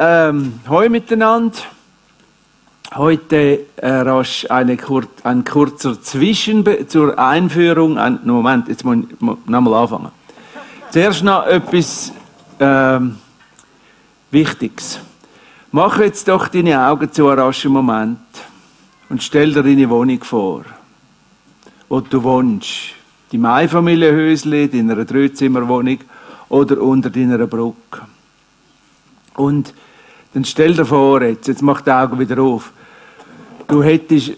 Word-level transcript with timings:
Ähm, 0.00 0.60
hoi 0.68 0.88
miteinander. 0.88 1.58
Heute 2.94 3.66
äh, 3.74 3.88
rasch 3.88 4.46
kur 4.80 5.02
ein 5.24 5.44
kurzer 5.44 6.00
Zwischen 6.00 6.64
zur 6.86 7.18
Einführung. 7.18 7.98
Ein, 7.98 8.20
Moment, 8.22 8.68
jetzt 8.68 8.84
muss 8.84 8.98
ich 8.98 9.20
nochmal 9.20 9.74
anfangen. 9.74 10.12
Zuerst 10.92 11.24
noch 11.24 11.46
etwas 11.46 12.12
ähm, 12.60 13.18
Wichtiges. 14.30 15.00
Mach 15.72 15.98
jetzt 15.98 16.28
doch 16.28 16.46
deine 16.46 16.86
Augen 16.86 17.10
zu 17.10 17.26
einem 17.26 17.40
raschen 17.40 17.72
Moment 17.72 18.20
und 19.08 19.20
stell 19.20 19.52
dir 19.52 19.64
deine 19.64 19.90
Wohnung 19.90 20.22
vor, 20.22 20.62
wo 21.88 22.00
du 22.00 22.22
wohnst. 22.22 22.94
Die 23.32 23.44
Einfamilienhäusli, 23.44 24.68
deiner 24.68 25.04
Dreizimmerwohnung 25.04 25.98
oder 26.50 26.80
unter 26.80 27.10
deiner 27.10 27.48
Brücke. 27.48 28.02
Und 29.34 29.74
dann 30.34 30.44
stell 30.44 30.74
dir 30.74 30.84
vor, 30.84 31.22
jetzt, 31.22 31.48
jetzt 31.48 31.62
mach 31.62 31.80
die 31.80 31.90
Augen 31.90 32.18
wieder 32.18 32.40
auf. 32.42 32.72
Du 33.66 33.82
hättest 33.82 34.32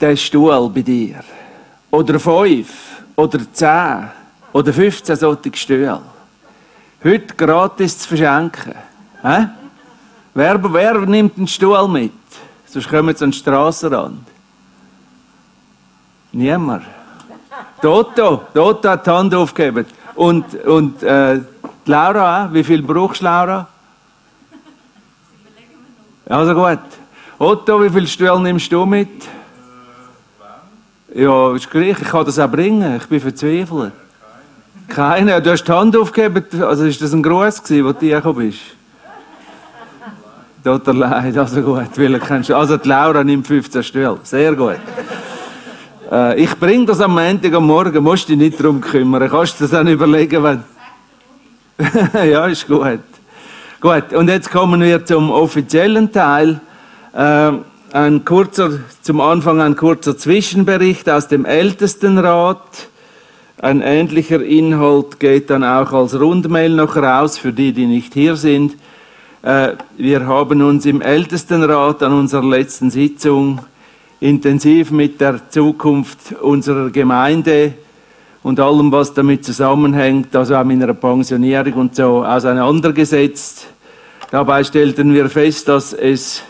den 0.00 0.16
Stuhl 0.16 0.70
bei 0.70 0.82
dir. 0.82 1.20
Oder 1.90 2.18
fünf, 2.18 3.02
oder 3.16 3.40
zehn, 3.52 4.10
oder 4.52 4.72
15 4.72 5.16
solche 5.16 5.54
Stühle. 5.54 6.00
Heute 7.04 7.34
gratis 7.34 7.98
zu 7.98 8.08
verschenken. 8.08 8.74
Hä? 9.22 9.48
Wer, 10.34 10.72
wer 10.72 10.98
nimmt 11.00 11.36
einen 11.36 11.48
Stuhl 11.48 11.88
mit? 11.88 12.12
Sonst 12.66 12.88
kommen 12.88 13.14
sie 13.14 13.24
an 13.24 13.30
den 13.30 13.36
Strassenrand. 13.36 14.26
Niemand. 16.32 16.84
Toto, 17.82 18.44
Toto 18.54 18.88
hat 18.88 19.06
die 19.06 19.10
Hand 19.10 19.34
aufgegeben. 19.34 19.86
Und, 20.14 20.54
und 20.64 21.02
äh, 21.02 21.40
Laura, 21.84 22.48
wie 22.52 22.64
viel 22.64 22.82
brauchst 22.82 23.20
du, 23.20 23.24
Laura? 23.24 23.68
Also 26.28 26.54
gut. 26.54 26.78
Otto, 27.38 27.82
wie 27.82 27.90
viele 27.90 28.06
Stühle 28.06 28.40
nimmst 28.40 28.70
du 28.70 28.86
mit? 28.86 29.08
Ja, 31.14 31.54
ist 31.54 31.70
gleich. 31.70 32.00
Ich 32.00 32.08
kann 32.08 32.24
das 32.24 32.38
auch 32.38 32.50
bringen. 32.50 32.96
Ich 32.96 33.06
bin 33.06 33.20
verzweifelt. 33.20 33.92
Keine. 34.88 35.42
Du 35.42 35.50
hast 35.50 35.64
die 35.64 35.72
Hand 35.72 35.96
aufgegeben. 35.96 36.44
Also 36.62 36.84
ist 36.84 37.02
das 37.02 37.12
ein 37.12 37.22
Gruß 37.22 37.62
gewesen, 37.62 37.84
wo 37.84 37.92
du 37.92 38.08
gekommen 38.08 38.50
bist? 38.50 38.60
Tut 40.64 40.86
dir 40.86 40.92
leid. 40.94 41.36
Also 41.36 41.60
gut. 41.62 41.98
Also 42.50 42.76
die 42.76 42.88
Laura 42.88 43.24
nimmt 43.24 43.46
15 43.46 43.82
Stühle. 43.82 44.18
Sehr 44.22 44.54
gut. 44.54 44.78
Äh, 46.10 46.42
ich 46.42 46.54
bringe 46.58 46.86
das 46.86 47.00
am 47.00 47.14
Montag 47.14 47.52
am 47.52 47.66
Morgen. 47.66 48.02
Musst 48.02 48.28
dich 48.28 48.36
nicht 48.36 48.60
darum 48.60 48.80
kümmern. 48.80 49.28
Kannst 49.28 49.58
du 49.58 49.64
das 49.64 49.72
dann 49.72 49.88
überlegen, 49.88 50.42
wenn... 50.42 50.64
ja, 52.30 52.46
ist 52.46 52.66
gut. 52.68 53.00
Gut, 53.82 54.12
und 54.12 54.28
jetzt 54.28 54.52
kommen 54.52 54.80
wir 54.80 55.04
zum 55.04 55.32
offiziellen 55.32 56.12
Teil. 56.12 56.60
Äh, 57.12 57.50
ein 57.92 58.24
kurzer, 58.24 58.78
zum 59.02 59.20
Anfang 59.20 59.60
ein 59.60 59.74
kurzer 59.74 60.16
Zwischenbericht 60.16 61.10
aus 61.10 61.26
dem 61.26 61.44
Ältestenrat. 61.44 62.60
Ein 63.60 63.80
ähnlicher 63.80 64.40
Inhalt 64.40 65.18
geht 65.18 65.50
dann 65.50 65.64
auch 65.64 65.92
als 65.92 66.14
Rundmail 66.14 66.70
noch 66.70 66.94
raus 66.94 67.38
für 67.38 67.52
die, 67.52 67.72
die 67.72 67.86
nicht 67.86 68.14
hier 68.14 68.36
sind. 68.36 68.76
Äh, 69.42 69.70
wir 69.96 70.28
haben 70.28 70.62
uns 70.62 70.86
im 70.86 71.00
Ältestenrat 71.02 72.04
an 72.04 72.12
unserer 72.12 72.46
letzten 72.46 72.88
Sitzung 72.88 73.62
intensiv 74.20 74.92
mit 74.92 75.20
der 75.20 75.50
Zukunft 75.50 76.34
unserer 76.40 76.90
Gemeinde 76.90 77.74
und 78.44 78.60
allem, 78.60 78.92
was 78.92 79.12
damit 79.12 79.44
zusammenhängt, 79.44 80.36
also 80.36 80.54
auch 80.54 80.62
mit 80.62 80.80
einer 80.80 80.94
Pensionierung 80.94 81.72
und 81.72 81.96
so, 81.96 82.24
auseinandergesetzt. 82.24 83.71
Dabei 84.32 84.64
stellten 84.64 85.12
wir 85.12 85.28
fest, 85.28 85.68
dass 85.68 85.92
es 85.92 86.42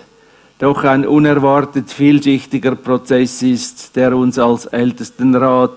doch 0.61 0.85
ein 0.85 1.05
unerwartet 1.05 1.91
vielschichtiger 1.91 2.77
Prozess 2.77 3.43
ist, 3.43 3.97
der 3.97 4.17
uns 4.17 4.39
als 4.39 4.67
Ältestenrat 4.67 5.77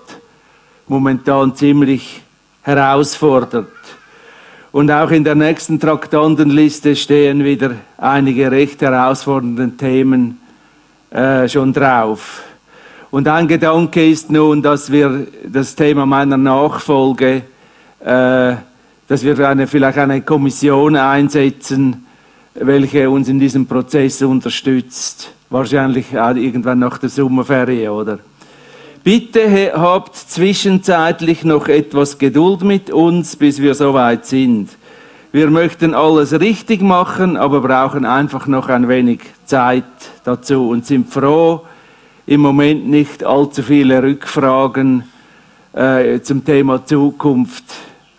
momentan 0.86 1.56
ziemlich 1.56 2.22
herausfordert. 2.62 3.66
Und 4.70 4.88
auch 4.92 5.10
in 5.10 5.24
der 5.24 5.34
nächsten 5.34 5.80
Traktandenliste 5.80 6.94
stehen 6.94 7.42
wieder 7.42 7.72
einige 7.98 8.52
recht 8.52 8.82
herausfordernde 8.82 9.76
Themen 9.76 10.40
äh, 11.10 11.48
schon 11.48 11.72
drauf. 11.72 12.44
Und 13.10 13.26
ein 13.26 13.48
Gedanke 13.48 14.08
ist 14.08 14.30
nun, 14.30 14.62
dass 14.62 14.92
wir 14.92 15.26
das 15.44 15.74
Thema 15.74 16.06
meiner 16.06 16.36
Nachfolge, 16.36 17.42
äh, 17.98 18.54
dass 19.08 19.24
wir 19.24 19.38
eine, 19.48 19.66
vielleicht 19.66 19.98
eine 19.98 20.22
Kommission 20.22 20.96
einsetzen, 20.96 22.06
welche 22.54 23.08
uns 23.10 23.28
in 23.28 23.38
diesem 23.38 23.66
Prozess 23.66 24.22
unterstützt. 24.22 25.32
Wahrscheinlich 25.50 26.12
irgendwann 26.12 26.80
nach 26.80 26.98
der 26.98 27.08
Sommerferie, 27.08 27.88
oder? 27.88 28.18
Bitte 29.04 29.72
habt 29.76 30.16
zwischenzeitlich 30.16 31.44
noch 31.44 31.68
etwas 31.68 32.18
Geduld 32.18 32.64
mit 32.64 32.90
uns, 32.90 33.36
bis 33.36 33.60
wir 33.60 33.74
soweit 33.74 34.26
sind. 34.26 34.70
Wir 35.30 35.50
möchten 35.50 35.94
alles 35.94 36.32
richtig 36.40 36.82
machen, 36.82 37.36
aber 37.36 37.60
brauchen 37.60 38.04
einfach 38.04 38.48
noch 38.48 38.68
ein 38.68 38.88
wenig 38.88 39.20
Zeit 39.44 39.84
dazu 40.24 40.70
und 40.70 40.86
sind 40.86 41.12
froh, 41.12 41.60
im 42.26 42.40
Moment 42.40 42.88
nicht 42.88 43.22
allzu 43.22 43.62
viele 43.62 44.02
Rückfragen 44.02 45.04
äh, 45.72 46.20
zum 46.22 46.44
Thema 46.44 46.84
Zukunft 46.84 47.64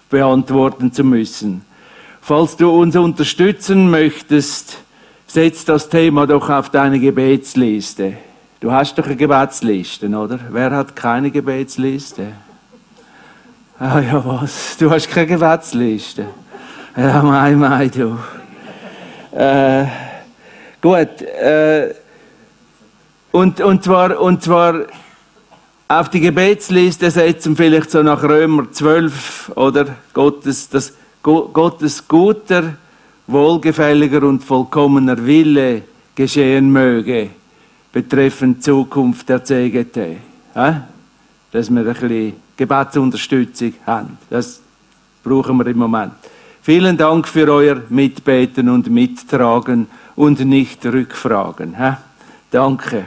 beantworten 0.10 0.92
zu 0.92 1.04
müssen. 1.04 1.66
Falls 2.22 2.58
du 2.58 2.70
uns 2.70 2.96
unterstützen 2.96 3.90
möchtest, 3.90 4.80
setz 5.28 5.66
das 5.66 5.90
Thema 5.90 6.28
doch 6.28 6.50
auf 6.50 6.70
deine 6.70 7.00
Gebetsliste. 7.00 8.18
Du 8.60 8.72
hast 8.72 8.98
doch 8.98 9.06
eine 9.06 9.16
Gebetsliste, 9.16 10.08
oder? 10.08 10.40
Wer 10.50 10.72
hat 10.72 10.96
keine 10.96 11.30
Gebetsliste? 11.32 12.34
Ah 13.80 14.00
ja, 14.00 14.26
was? 14.26 14.76
Du 14.78 14.90
hast 14.90 15.10
keine 15.10 15.28
Gebetsliste? 15.28 16.26
Ja, 16.96 17.22
mei, 17.22 17.52
mei, 17.52 17.88
du. 17.90 18.18
Äh, 19.32 19.86
gut, 20.82 21.22
äh, 21.22 21.94
und, 23.32 23.62
und, 23.62 23.84
zwar, 23.84 24.20
und 24.20 24.42
zwar 24.42 24.88
auf 25.88 26.10
die 26.10 26.20
Gebetsliste 26.20 27.10
setzen, 27.10 27.56
vielleicht 27.56 27.92
so 27.92 28.04
nach 28.04 28.22
Römer 28.22 28.72
12, 28.72 29.54
oder? 29.56 29.86
Gottes, 30.14 30.70
das, 30.70 30.94
Gottes 31.22 32.08
guter, 32.08 32.74
wohlgefälliger 33.26 34.24
und 34.24 34.44
vollkommener 34.44 35.26
Wille 35.26 35.84
geschehen 36.14 36.72
möge, 36.72 37.30
betreffend 37.92 38.64
Zukunft 38.64 39.30
der 39.30 39.44
CGT. 39.44 40.18
Ja? 40.56 40.88
Dass 41.52 41.70
wir 41.70 41.82
ein 41.82 41.94
bisschen 41.94 42.34
Gebetsunterstützung 42.58 43.74
haben. 43.86 44.18
Das 44.30 44.62
brauchen 45.24 45.58
wir 45.58 45.68
im 45.68 45.78
Moment. 45.78 46.14
Vielen 46.62 46.98
Dank 46.98 47.28
für 47.30 47.50
euer 47.50 47.82
Mitbeten 47.88 48.68
und 48.68 48.90
Mittragen 48.90 49.88
und 50.18 50.40
nicht 50.42 50.86
Rückfragen. 50.86 51.74
Ja? 51.80 52.02
Danke. 52.52 53.06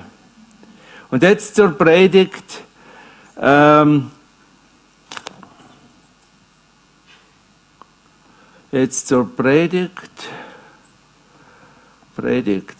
Und 1.10 1.22
jetzt 1.22 1.56
zur 1.56 1.70
Predigt. 1.70 2.62
Ähm, 3.42 4.10
jetzt 8.70 9.08
zur 9.08 9.34
Predigt. 9.34 10.10
Predigt. 12.14 12.76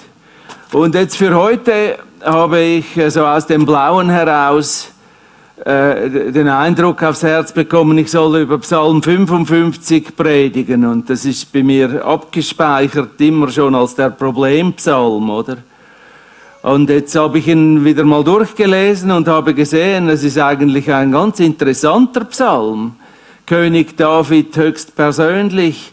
Und 0.72 0.94
jetzt 0.94 1.16
für 1.16 1.34
heute 1.34 1.98
habe 2.22 2.60
ich 2.60 2.86
so 3.08 3.24
aus 3.24 3.46
dem 3.46 3.64
Blauen 3.64 4.10
heraus 4.10 4.92
äh, 5.64 6.30
den 6.30 6.48
Eindruck 6.48 7.02
aufs 7.02 7.22
Herz 7.22 7.52
bekommen, 7.52 7.96
ich 7.96 8.10
soll 8.10 8.40
über 8.40 8.58
Psalm 8.58 9.02
55 9.02 10.14
predigen. 10.14 10.84
Und 10.84 11.08
das 11.08 11.24
ist 11.24 11.50
bei 11.52 11.62
mir 11.62 12.04
abgespeichert 12.04 13.18
immer 13.20 13.48
schon 13.50 13.74
als 13.74 13.94
der 13.94 14.10
Problempsalm, 14.10 15.30
oder? 15.30 15.56
Und 16.62 16.90
jetzt 16.90 17.14
habe 17.16 17.38
ich 17.38 17.48
ihn 17.48 17.86
wieder 17.86 18.04
mal 18.04 18.22
durchgelesen 18.22 19.10
und 19.10 19.28
habe 19.28 19.54
gesehen, 19.54 20.10
es 20.10 20.22
ist 20.22 20.38
eigentlich 20.38 20.92
ein 20.92 21.12
ganz 21.12 21.40
interessanter 21.40 22.24
Psalm. 22.26 22.96
König 23.46 23.96
David 23.96 24.54
höchstpersönlich 24.54 25.92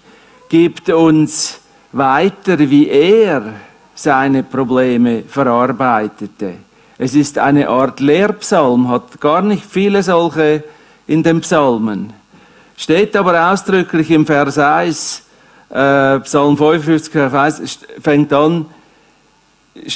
gibt 0.50 0.90
uns 0.90 1.62
weiter, 1.94 2.60
wie 2.60 2.90
er 2.90 3.54
seine 3.96 4.44
Probleme 4.44 5.24
verarbeitete. 5.26 6.56
Es 6.98 7.16
ist 7.16 7.38
eine 7.38 7.70
Art 7.70 8.02
Lehrpsalm, 8.02 8.90
hat 8.90 9.22
gar 9.22 9.42
nicht 9.42 9.66
viele 9.66 10.04
solche 10.04 10.66
in 11.08 11.24
den 11.24 11.40
Psalmen. 11.42 12.12
Steht 12.76 13.16
aber 13.16 13.52
ausdrücklich 13.52 14.12
im 14.12 14.26
Vers 14.26 14.58
1, 14.58 15.24
äh, 15.70 16.20
Psalm 16.20 16.58
55, 16.58 17.12
Vers 17.12 17.62
1, 17.62 17.80
fängt 18.02 18.34
an, 18.34 18.66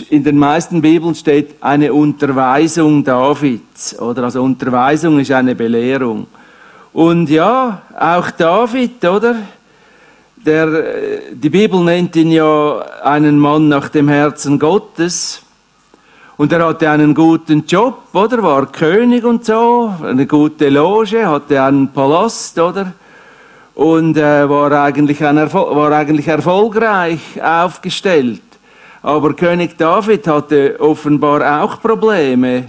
in 0.10 0.24
den 0.24 0.38
meisten 0.38 0.81
Bibeln 0.81 1.16
steht 1.16 1.56
eine 1.62 1.94
Unterweisung 1.94 3.04
Davids, 3.04 4.00
oder? 4.00 4.24
Also 4.24 4.44
Unterweisung 4.44 5.19
ist 5.19 5.31
eine 5.31 5.56
Belehrung. 5.56 6.28
Und 6.94 7.30
ja, 7.30 7.81
auch 7.98 8.31
David, 8.31 9.04
oder? 9.06 9.36
der, 10.45 10.68
äh, 10.68 11.22
die 11.33 11.50
Bibel 11.50 11.80
nennt 11.81 12.16
ihn 12.16 12.31
ja 12.31 12.80
einen 13.04 13.39
Mann 13.39 13.68
nach 13.68 13.89
dem 13.89 14.07
Herzen 14.07 14.60
Gottes. 14.60 15.42
Und 16.38 16.51
er 16.51 16.66
hatte 16.66 16.89
einen 16.89 17.13
guten 17.13 17.66
Job, 17.68 18.00
oder? 18.13 18.42
War 18.42 18.66
König 18.72 19.24
und 19.24 19.45
so, 19.45 19.94
eine 20.04 20.25
gute 20.25 20.69
Loge, 20.69 21.27
hatte 21.27 21.62
einen 21.62 21.89
Palast, 21.89 22.57
oder? 22.57 22.94
Und 23.75 24.18
äh, 24.18 24.50
war, 24.50 24.72
eigentlich 24.72 25.24
ein 25.24 25.54
war 25.54 25.92
eigentlich 25.92 26.27
erfolgreich 26.27 27.19
aufgestellt. 27.42 28.42
Aber 29.03 29.33
König 29.33 29.77
David 29.77 30.27
hatte 30.27 30.80
offenbar 30.80 31.63
auch 31.63 31.81
Probleme. 31.81 32.65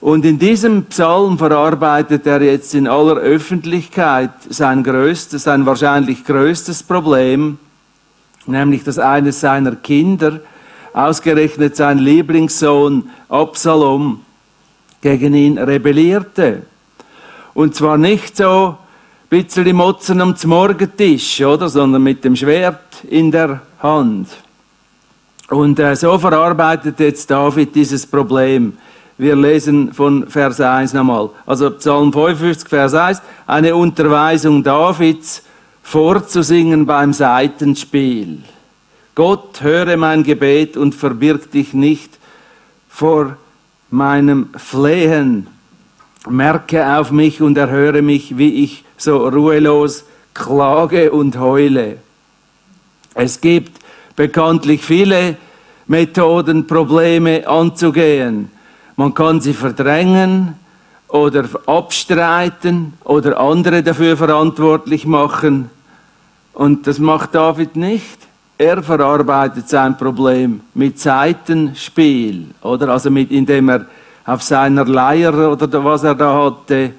Und 0.00 0.24
in 0.24 0.38
diesem 0.38 0.84
Psalm 0.84 1.38
verarbeitet 1.38 2.26
er 2.26 2.40
jetzt 2.42 2.74
in 2.74 2.86
aller 2.86 3.16
Öffentlichkeit 3.16 4.30
sein 4.48 4.82
größtes, 4.82 5.42
sein 5.42 5.66
wahrscheinlich 5.66 6.24
größtes 6.24 6.82
Problem, 6.82 7.58
nämlich 8.46 8.84
dass 8.84 8.98
eines 8.98 9.40
seiner 9.40 9.76
Kinder, 9.76 10.40
ausgerechnet 10.92 11.76
sein 11.76 11.98
Lieblingssohn 11.98 13.10
Absalom, 13.28 14.22
gegen 15.02 15.34
ihn 15.34 15.58
rebellierte. 15.58 16.62
Und 17.52 17.74
zwar 17.74 17.98
nicht 17.98 18.36
so 18.36 18.68
ein 18.68 19.28
bisschen 19.28 19.76
Motzen 19.76 20.20
am 20.20 20.34
Morgentisch, 20.44 21.40
oder, 21.42 21.68
sondern 21.68 22.02
mit 22.02 22.24
dem 22.24 22.36
Schwert 22.36 23.04
in 23.08 23.30
der 23.30 23.60
Hand. 23.82 24.28
Und 25.48 25.78
äh, 25.78 25.94
so 25.94 26.18
verarbeitet 26.18 26.98
jetzt 26.98 27.30
David 27.30 27.74
dieses 27.74 28.06
Problem. 28.06 28.76
Wir 29.18 29.36
lesen 29.36 29.92
von 29.92 30.28
Vers 30.28 30.60
1 30.60 30.92
nochmal. 30.92 31.30
Also 31.46 31.70
Psalm 31.70 32.12
55, 32.12 32.68
Vers 32.68 32.94
1. 32.94 33.22
Eine 33.46 33.74
Unterweisung 33.74 34.62
Davids 34.62 35.42
vorzusingen 35.82 36.84
beim 36.84 37.12
Seitenspiel. 37.12 38.42
Gott, 39.14 39.62
höre 39.62 39.96
mein 39.96 40.24
Gebet 40.24 40.76
und 40.76 40.94
verbirg 40.94 41.50
dich 41.50 41.72
nicht 41.72 42.18
vor 42.88 43.36
meinem 43.90 44.50
Flehen. 44.56 45.46
Merke 46.28 46.98
auf 46.98 47.12
mich 47.12 47.40
und 47.40 47.56
erhöre 47.56 48.02
mich, 48.02 48.36
wie 48.36 48.64
ich 48.64 48.84
so 48.96 49.28
ruhelos 49.28 50.04
klage 50.34 51.12
und 51.12 51.38
heule. 51.38 51.98
Es 53.14 53.40
gibt 53.40 53.80
bekanntlich 54.16 54.82
viele 54.82 55.36
Methoden, 55.86 56.66
Probleme 56.66 57.46
anzugehen. 57.46 58.50
Man 58.96 59.14
kann 59.14 59.40
sie 59.40 59.52
verdrängen 59.52 60.54
oder 61.08 61.44
abstreiten 61.66 62.94
oder 63.04 63.38
andere 63.38 63.82
dafür 63.82 64.16
verantwortlich 64.16 65.06
machen. 65.06 65.70
Und 66.54 66.86
das 66.86 66.98
macht 66.98 67.34
David 67.34 67.76
nicht. 67.76 68.18
Er 68.58 68.82
verarbeitet 68.82 69.68
sein 69.68 69.96
Problem 69.98 70.62
mit 70.72 70.98
Seitenspiel, 70.98 72.46
oder? 72.62 72.88
Also 72.88 73.10
mit, 73.10 73.30
indem 73.30 73.68
er 73.68 73.86
auf 74.24 74.42
seiner 74.42 74.86
Leier 74.86 75.52
oder 75.52 75.84
was 75.84 76.02
er 76.02 76.14
da 76.14 76.44
hatte, 76.44 76.92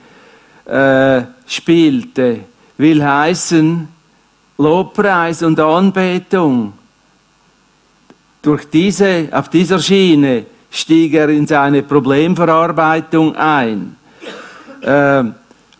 äh, 0.66 1.24
spielte. 1.48 2.42
Will 2.78 3.04
heißen, 3.04 3.88
Lobpreis 4.60 5.42
und 5.42 5.60
Anbetung 5.60 6.74
durch 8.48 8.70
diese, 8.70 9.28
auf 9.32 9.50
dieser 9.50 9.78
Schiene 9.78 10.46
stieg 10.72 11.14
er 11.16 11.28
in 11.28 11.46
seine 11.46 11.84
Problemverarbeitung 11.84 13.36
ein. 13.36 13.98
Äh, 14.82 15.24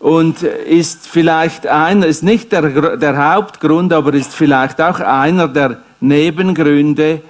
und 0.00 0.42
ist 0.42 1.08
vielleicht 1.08 1.66
einer, 1.66 2.06
ist 2.06 2.22
nicht 2.22 2.52
der, 2.52 2.98
der 2.98 3.32
Hauptgrund, 3.32 3.92
aber 3.94 4.12
ist 4.12 4.34
vielleicht 4.34 4.82
auch 4.82 5.00
einer 5.00 5.48
der 5.48 5.78
Nebengründe, 6.00 7.22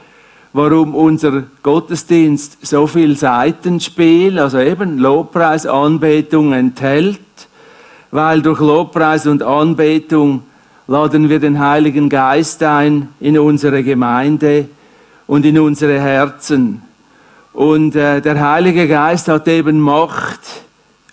warum 0.52 0.94
unser 0.96 1.44
Gottesdienst 1.62 2.66
so 2.66 2.88
viel 2.88 3.16
Seitenspiel, 3.16 4.40
also 4.40 4.58
eben 4.58 4.98
Lobpreis, 4.98 5.66
Anbetung 5.66 6.52
enthält, 6.52 7.20
weil 8.10 8.42
durch 8.42 8.58
Lobpreis 8.58 9.28
und 9.28 9.44
Anbetung 9.44 10.42
laden 10.88 11.28
wir 11.28 11.38
den 11.38 11.60
Heiligen 11.60 12.08
Geist 12.08 12.60
ein 12.64 13.10
in 13.20 13.38
unsere 13.38 13.84
Gemeinde 13.84 14.68
und 15.28 15.46
in 15.46 15.60
unsere 15.60 16.00
Herzen. 16.00 16.82
Und 17.52 17.94
äh, 17.94 18.20
der 18.20 18.40
Heilige 18.40 18.88
Geist 18.88 19.28
hat 19.28 19.46
eben 19.46 19.78
Macht, 19.78 20.40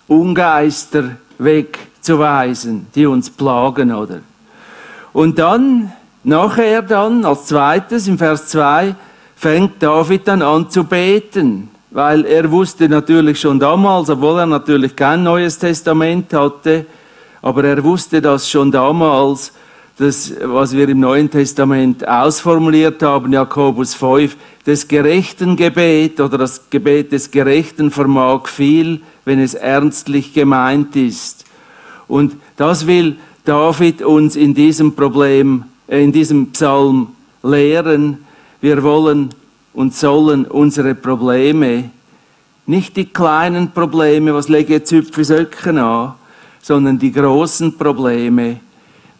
Ungeister 0.08 1.10
wegzuweisen, 1.38 2.86
die 2.94 3.06
uns 3.06 3.30
plagen, 3.30 3.92
oder? 3.92 4.20
Und 5.12 5.38
dann, 5.38 5.92
nachher 6.24 6.82
dann, 6.82 7.24
als 7.24 7.46
zweites, 7.46 8.08
im 8.08 8.18
Vers 8.18 8.48
2, 8.48 8.94
fängt 9.36 9.82
David 9.82 10.26
dann 10.28 10.42
an 10.42 10.70
zu 10.70 10.84
beten, 10.84 11.68
weil 11.90 12.24
er 12.24 12.50
wusste 12.50 12.88
natürlich 12.88 13.40
schon 13.40 13.58
damals, 13.58 14.08
obwohl 14.08 14.40
er 14.40 14.46
natürlich 14.46 14.96
kein 14.96 15.22
Neues 15.22 15.58
Testament 15.58 16.32
hatte, 16.32 16.86
aber 17.42 17.64
er 17.64 17.82
wusste 17.84 18.20
das 18.20 18.48
schon 18.48 18.70
damals, 18.70 19.52
das, 19.98 20.34
was 20.42 20.74
wir 20.74 20.88
im 20.88 21.00
Neuen 21.00 21.30
Testament 21.30 22.06
ausformuliert 22.06 23.02
haben, 23.02 23.32
Jakobus 23.32 23.94
5, 23.94 24.36
das 24.66 24.86
gerechten 24.86 25.56
Gebet 25.56 26.20
oder 26.20 26.36
das 26.36 26.68
Gebet 26.68 27.12
des 27.12 27.30
Gerechten 27.30 27.90
vermag 27.90 28.46
viel, 28.46 29.00
wenn 29.24 29.40
es 29.40 29.54
ernstlich 29.54 30.34
gemeint 30.34 30.94
ist. 30.96 31.46
Und 32.08 32.36
das 32.56 32.86
will 32.86 33.16
David 33.44 34.02
uns 34.02 34.36
in 34.36 34.54
diesem 34.54 34.94
Problem, 34.94 35.64
äh, 35.88 36.02
in 36.04 36.12
diesem 36.12 36.52
Psalm 36.52 37.08
lehren. 37.42 38.18
Wir 38.60 38.82
wollen 38.82 39.30
und 39.72 39.94
sollen 39.94 40.44
unsere 40.44 40.94
Probleme, 40.94 41.90
nicht 42.66 42.96
die 42.96 43.06
kleinen 43.06 43.70
Probleme, 43.70 44.34
was 44.34 44.48
lege 44.48 44.74
jetzt 44.74 44.90
Hüpfe 44.90 45.24
Söcken 45.24 45.78
an, 45.78 46.14
sondern 46.60 46.98
die 46.98 47.12
großen 47.12 47.78
Probleme, 47.78 48.60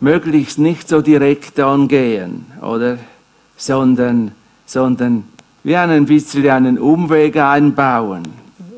möglichst 0.01 0.59
nicht 0.59 0.89
so 0.89 1.01
direkt 1.01 1.59
angehen, 1.61 2.47
oder? 2.61 2.99
Sondern, 3.57 4.33
sondern 4.67 5.25
wie 5.63 5.77
ein 5.77 6.07
bisschen 6.07 6.49
einen 6.49 6.79
Umweg 6.79 7.37
einbauen. 7.37 8.23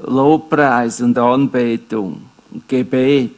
Lobpreis 0.06 1.00
und 1.00 1.19
Anbetung, 1.19 2.23
Gebet, 2.67 3.32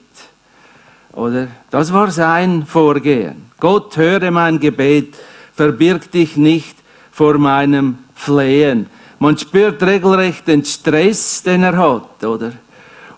oder? 1.12 1.49
Das 1.71 1.93
war 1.93 2.11
sein 2.11 2.65
Vorgehen. 2.67 3.50
Gott, 3.59 3.97
höre 3.97 4.31
mein 4.31 4.61
Gebet, 4.61 5.15
verbirg 5.55 6.11
dich 6.11 6.37
nicht 6.37 6.77
vor 7.11 7.38
meinem 7.38 7.99
Flehen. 8.15 8.87
Man 9.19 9.37
spürt 9.37 9.82
regelrecht 9.82 10.46
den 10.46 10.65
Stress, 10.65 11.43
den 11.43 11.63
er 11.63 11.77
hat, 11.77 12.25
oder? 12.25 12.53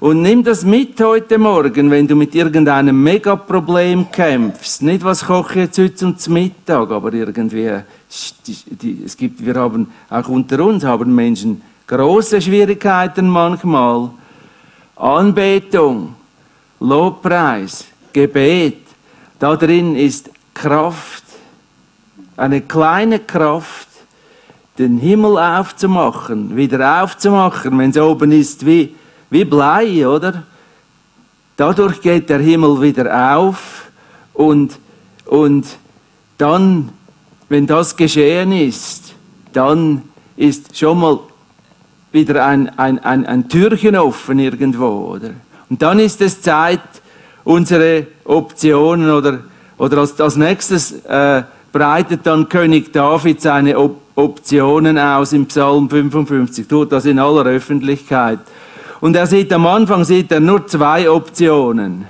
Und 0.02 0.20
nimm 0.20 0.42
das 0.42 0.64
mit 0.64 1.00
heute 1.00 1.38
Morgen, 1.38 1.88
wenn 1.88 2.08
du 2.08 2.16
mit 2.16 2.34
irgendeinem 2.34 3.00
Megaproblem 3.04 4.10
kämpfst. 4.10 4.82
Nicht, 4.82 5.04
was 5.04 5.24
koche 5.24 5.60
ich 5.60 5.66
jetzt 5.66 5.78
heute 5.78 6.16
zum 6.16 6.32
Mittag, 6.32 6.90
aber 6.90 7.12
irgendwie, 7.12 7.70
es 8.08 9.16
gibt, 9.16 9.46
wir 9.46 9.54
haben, 9.54 9.92
auch 10.10 10.26
unter 10.26 10.58
uns 10.64 10.82
haben 10.82 11.14
Menschen 11.14 11.62
große 11.86 12.42
Schwierigkeiten 12.42 13.28
manchmal. 13.28 14.10
Anbetung, 14.96 16.16
Lobpreis, 16.80 17.84
Gebet, 18.12 18.78
da 19.38 19.54
drin 19.54 19.94
ist 19.94 20.30
Kraft, 20.52 21.22
eine 22.36 22.60
kleine 22.62 23.20
Kraft, 23.20 23.86
den 24.80 24.98
Himmel 24.98 25.38
aufzumachen, 25.38 26.56
wieder 26.56 27.04
aufzumachen, 27.04 27.78
wenn 27.78 27.90
es 27.90 27.98
oben 27.98 28.32
ist 28.32 28.66
wie 28.66 28.96
wie 29.32 29.46
Blei, 29.46 30.06
oder? 30.06 30.42
Dadurch 31.56 32.02
geht 32.02 32.28
der 32.28 32.40
Himmel 32.40 32.82
wieder 32.82 33.34
auf 33.34 33.90
und, 34.34 34.78
und 35.24 35.66
dann, 36.36 36.90
wenn 37.48 37.66
das 37.66 37.96
geschehen 37.96 38.52
ist, 38.52 39.14
dann 39.54 40.02
ist 40.36 40.76
schon 40.76 41.00
mal 41.00 41.18
wieder 42.12 42.44
ein, 42.44 42.78
ein, 42.78 42.98
ein, 42.98 43.24
ein 43.24 43.48
Türchen 43.48 43.96
offen 43.96 44.38
irgendwo, 44.38 45.14
oder? 45.14 45.30
Und 45.70 45.80
dann 45.80 45.98
ist 45.98 46.20
es 46.20 46.42
Zeit, 46.42 46.80
unsere 47.44 48.06
Optionen 48.24 49.10
oder, 49.10 49.40
oder 49.78 49.98
als, 49.98 50.20
als 50.20 50.36
nächstes 50.36 50.92
äh, 51.06 51.42
breitet 51.72 52.20
dann 52.24 52.50
König 52.50 52.92
David 52.92 53.40
seine 53.40 53.78
Op 53.78 54.02
Optionen 54.14 54.98
aus 54.98 55.32
im 55.32 55.46
Psalm 55.46 55.88
55, 55.88 56.68
tut 56.68 56.92
das 56.92 57.06
in 57.06 57.18
aller 57.18 57.46
Öffentlichkeit. 57.46 58.40
Und 59.02 59.16
er 59.16 59.26
sieht 59.26 59.52
am 59.52 59.66
Anfang 59.66 60.04
sieht 60.04 60.30
er 60.30 60.38
nur 60.38 60.64
zwei 60.68 61.10
Optionen. 61.10 62.04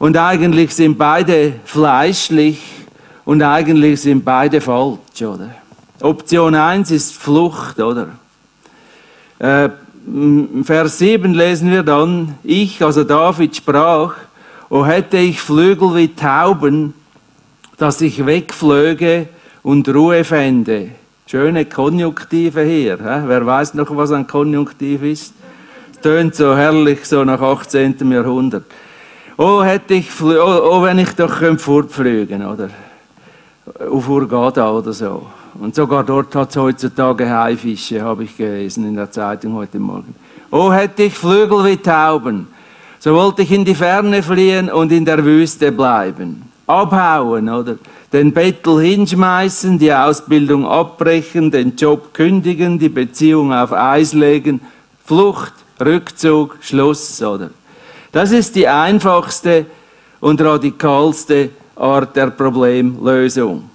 Und 0.00 0.16
eigentlich 0.16 0.74
sind 0.74 0.98
beide 0.98 1.52
fleischlich 1.64 2.60
und 3.24 3.40
eigentlich 3.40 4.00
sind 4.00 4.24
beide 4.24 4.60
falsch, 4.60 5.22
oder? 5.22 5.50
Option 6.00 6.56
1 6.56 6.90
ist 6.90 7.14
Flucht, 7.14 7.78
oder? 7.78 8.08
Äh, 9.38 9.68
Vers 10.64 10.98
7 10.98 11.34
lesen 11.34 11.70
wir 11.70 11.84
dann, 11.84 12.34
ich, 12.42 12.82
also 12.82 13.04
David, 13.04 13.54
sprach, 13.54 14.14
o 14.70 14.84
hätte 14.84 15.18
ich 15.18 15.40
Flügel 15.40 15.94
wie 15.94 16.12
Tauben, 16.12 16.94
dass 17.76 18.00
ich 18.00 18.26
wegflöge 18.26 19.28
und 19.62 19.88
Ruhe 19.88 20.24
fände. 20.24 20.88
Schöne 21.28 21.64
Konjunktive 21.64 22.64
hier. 22.64 22.96
He? 22.96 23.28
Wer 23.28 23.46
weiß 23.46 23.74
noch, 23.74 23.96
was 23.96 24.10
ein 24.10 24.26
Konjunktiv 24.26 25.04
ist? 25.04 25.34
Tönt 26.02 26.34
so 26.34 26.56
herrlich, 26.56 27.04
so 27.04 27.24
nach 27.24 27.40
18. 27.40 28.10
Jahrhundert. 28.10 28.64
Oh, 29.38 29.62
hätte 29.62 29.94
ich, 29.94 30.08
oh, 30.20 30.26
oh, 30.28 30.82
wenn 30.82 30.98
ich 30.98 31.10
doch 31.12 31.42
fortfliegen 31.58 32.44
oder? 32.44 32.68
Auf 33.90 34.08
Urgada 34.08 34.70
oder 34.70 34.92
so. 34.92 35.26
Und 35.60 35.74
sogar 35.74 36.04
dort 36.04 36.34
hat 36.34 36.50
es 36.50 36.56
heutzutage 36.56 37.30
Haifische, 37.30 38.02
habe 38.02 38.24
ich 38.24 38.36
gelesen 38.36 38.86
in 38.86 38.96
der 38.96 39.10
Zeitung 39.10 39.54
heute 39.54 39.78
Morgen. 39.78 40.14
Oh, 40.50 40.72
hätte 40.72 41.04
ich 41.04 41.14
Flügel 41.14 41.64
wie 41.64 41.76
Tauben, 41.76 42.48
so 42.98 43.14
wollte 43.14 43.42
ich 43.42 43.50
in 43.50 43.64
die 43.64 43.74
Ferne 43.74 44.22
fliehen 44.22 44.70
und 44.70 44.92
in 44.92 45.04
der 45.04 45.24
Wüste 45.24 45.72
bleiben. 45.72 46.42
Abhauen, 46.66 47.48
oder? 47.48 47.76
Den 48.12 48.32
Bettel 48.32 48.80
hinschmeißen, 48.80 49.78
die 49.78 49.92
Ausbildung 49.92 50.66
abbrechen, 50.66 51.50
den 51.50 51.74
Job 51.76 52.12
kündigen, 52.12 52.78
die 52.78 52.88
Beziehung 52.88 53.52
auf 53.52 53.72
Eis 53.72 54.12
legen. 54.12 54.60
Flucht, 55.04 55.52
Rückzug, 55.86 56.56
Schluss, 56.60 57.22
oder? 57.22 57.50
Das 58.10 58.32
ist 58.32 58.54
die 58.56 58.68
einfachste 58.68 59.66
und 60.20 60.40
radikalste 60.40 61.50
Art 61.76 62.14
der 62.14 62.28
Problemlösung. 62.28 63.68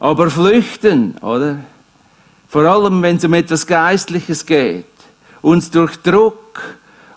Aber 0.00 0.30
flüchten, 0.30 1.16
oder? 1.20 1.58
Vor 2.48 2.64
allem, 2.64 3.00
wenn 3.02 3.16
es 3.16 3.24
um 3.24 3.34
etwas 3.34 3.66
Geistliches 3.66 4.44
geht, 4.44 4.84
uns 5.40 5.70
durch 5.70 5.96
Druck 6.02 6.60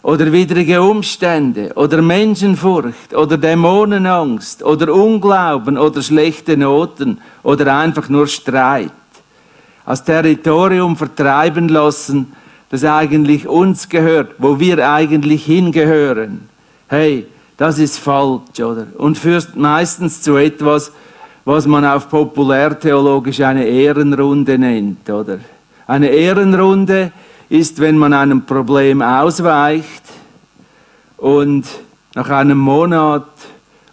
oder 0.01 0.31
widrige 0.31 0.81
Umstände 0.81 1.71
oder 1.75 2.01
Menschenfurcht 2.01 3.13
oder 3.13 3.37
Dämonenangst 3.37 4.61
oder 4.63 4.93
Unglauben 4.93 5.77
oder 5.77 6.01
schlechte 6.01 6.55
Noten 6.55 7.19
oder 7.43 7.75
einfach 7.75 8.07
nur 8.07 8.27
Streit 8.27 8.91
als 9.85 10.03
Territorium 10.03 10.95
vertreiben 10.95 11.69
lassen, 11.69 12.33
das 12.69 12.83
eigentlich 12.83 13.47
uns 13.47 13.89
gehört, 13.89 14.35
wo 14.37 14.59
wir 14.59 14.89
eigentlich 14.89 15.45
hingehören. 15.45 16.49
Hey, 16.87 17.27
das 17.57 17.79
ist 17.79 17.99
falsch, 17.99 18.59
oder? 18.59 18.87
Und 18.97 19.17
führt 19.17 19.55
meistens 19.55 20.21
zu 20.21 20.35
etwas, 20.35 20.91
was 21.45 21.67
man 21.67 21.85
auf 21.85 22.09
populärtheologisch 22.09 23.41
eine 23.41 23.65
Ehrenrunde 23.65 24.57
nennt, 24.57 25.09
oder? 25.09 25.39
Eine 25.87 26.07
Ehrenrunde 26.07 27.11
ist, 27.49 27.79
wenn 27.79 27.97
man 27.97 28.13
einem 28.13 28.45
Problem 28.45 29.01
ausweicht 29.01 30.03
und 31.17 31.65
nach 32.15 32.29
einem 32.29 32.57
Monat 32.57 33.27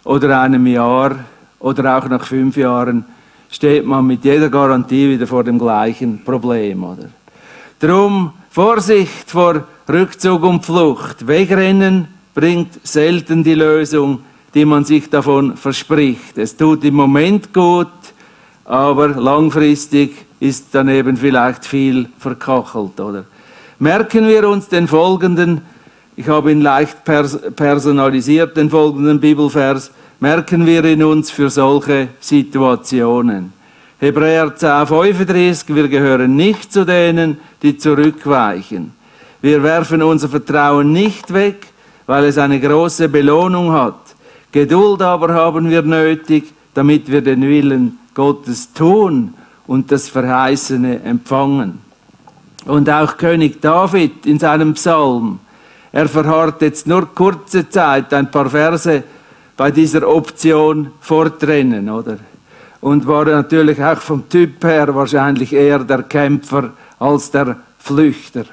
oder 0.03 0.41
einem 0.41 0.65
Jahr 0.65 1.15
oder 1.59 1.97
auch 1.97 2.09
nach 2.09 2.25
fünf 2.25 2.57
Jahren 2.57 3.05
steht 3.49 3.85
man 3.85 4.07
mit 4.07 4.25
jeder 4.25 4.49
Garantie 4.49 5.11
wieder 5.11 5.27
vor 5.27 5.43
dem 5.43 5.59
gleichen 5.59 6.23
Problem, 6.23 6.83
oder? 6.83 7.09
Drum 7.79 8.33
Vorsicht 8.53 9.31
vor 9.31 9.63
Rückzug 9.89 10.43
und 10.43 10.63
Flucht. 10.63 11.25
Wegrennen 11.25 12.07
bringt 12.35 12.85
selten 12.85 13.43
die 13.43 13.55
Lösung, 13.55 14.19
die 14.53 14.63
man 14.63 14.85
sich 14.85 15.09
davon 15.09 15.57
verspricht. 15.57 16.37
Es 16.37 16.55
tut 16.55 16.83
im 16.83 16.93
Moment 16.93 17.51
gut, 17.51 17.87
aber 18.63 19.07
langfristig 19.07 20.13
ist 20.39 20.67
daneben 20.71 21.17
vielleicht 21.17 21.65
viel 21.65 22.09
verkachelt, 22.19 22.99
oder? 22.99 23.25
Merken 23.79 24.27
wir 24.27 24.47
uns 24.47 24.67
den 24.67 24.87
folgenden, 24.87 25.61
ich 26.15 26.27
habe 26.27 26.51
ihn 26.51 26.61
leicht 26.61 27.03
pers 27.03 27.39
personalisiert, 27.55 28.55
den 28.55 28.69
folgenden 28.69 29.19
Bibelvers, 29.19 29.89
merken 30.19 30.67
wir 30.67 30.85
ihn 30.85 31.03
uns 31.03 31.31
für 31.31 31.49
solche 31.49 32.09
Situationen. 32.19 33.51
Hebräer 34.03 34.53
10, 34.53 34.85
35, 34.85 35.73
wir 35.73 35.87
gehören 35.87 36.35
nicht 36.35 36.73
zu 36.73 36.85
denen, 36.85 37.37
die 37.61 37.77
zurückweichen. 37.77 38.91
Wir 39.41 39.63
werfen 39.63 40.03
unser 40.03 40.27
Vertrauen 40.27 40.91
nicht 40.91 41.33
weg, 41.33 41.67
weil 42.05 42.25
es 42.25 42.37
eine 42.37 42.59
große 42.59 43.07
Belohnung 43.07 43.71
hat. 43.71 43.95
Geduld 44.51 45.01
aber 45.01 45.33
haben 45.33 45.69
wir 45.69 45.83
nötig, 45.83 46.53
damit 46.73 47.09
wir 47.09 47.21
den 47.21 47.43
Willen 47.43 47.97
Gottes 48.13 48.73
tun 48.73 49.35
und 49.67 49.89
das 49.89 50.09
Verheißene 50.09 51.01
empfangen. 51.03 51.79
Und 52.65 52.89
auch 52.89 53.15
König 53.15 53.61
David 53.61 54.25
in 54.25 54.37
seinem 54.37 54.73
Psalm, 54.73 55.39
er 55.93 56.09
verharrt 56.09 56.61
jetzt 56.61 56.87
nur 56.87 57.05
kurze 57.15 57.69
Zeit, 57.69 58.13
ein 58.13 58.29
paar 58.29 58.49
Verse 58.49 59.01
bei 59.55 59.71
dieser 59.71 60.05
Option 60.05 60.91
vortrennen, 60.99 61.89
oder? 61.89 62.17
Und 62.83 63.07
war 63.07 63.23
natürlich 63.23 63.81
auch 63.81 63.99
vom 63.99 64.27
Typ 64.27 64.61
her 64.61 64.93
wahrscheinlich 64.93 65.53
eher 65.53 65.79
der 65.79 66.03
Kämpfer 66.03 66.71
als 66.99 67.31
der 67.31 67.55
Flüchter. 67.79 68.43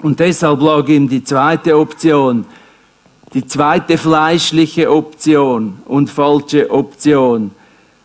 Und 0.00 0.18
deshalb 0.20 0.62
lag 0.62 0.88
ihm 0.88 1.06
die 1.06 1.22
zweite 1.22 1.76
Option, 1.76 2.46
die 3.34 3.46
zweite 3.46 3.98
fleischliche 3.98 4.90
Option 4.90 5.80
und 5.84 6.08
falsche 6.08 6.70
Option 6.70 7.50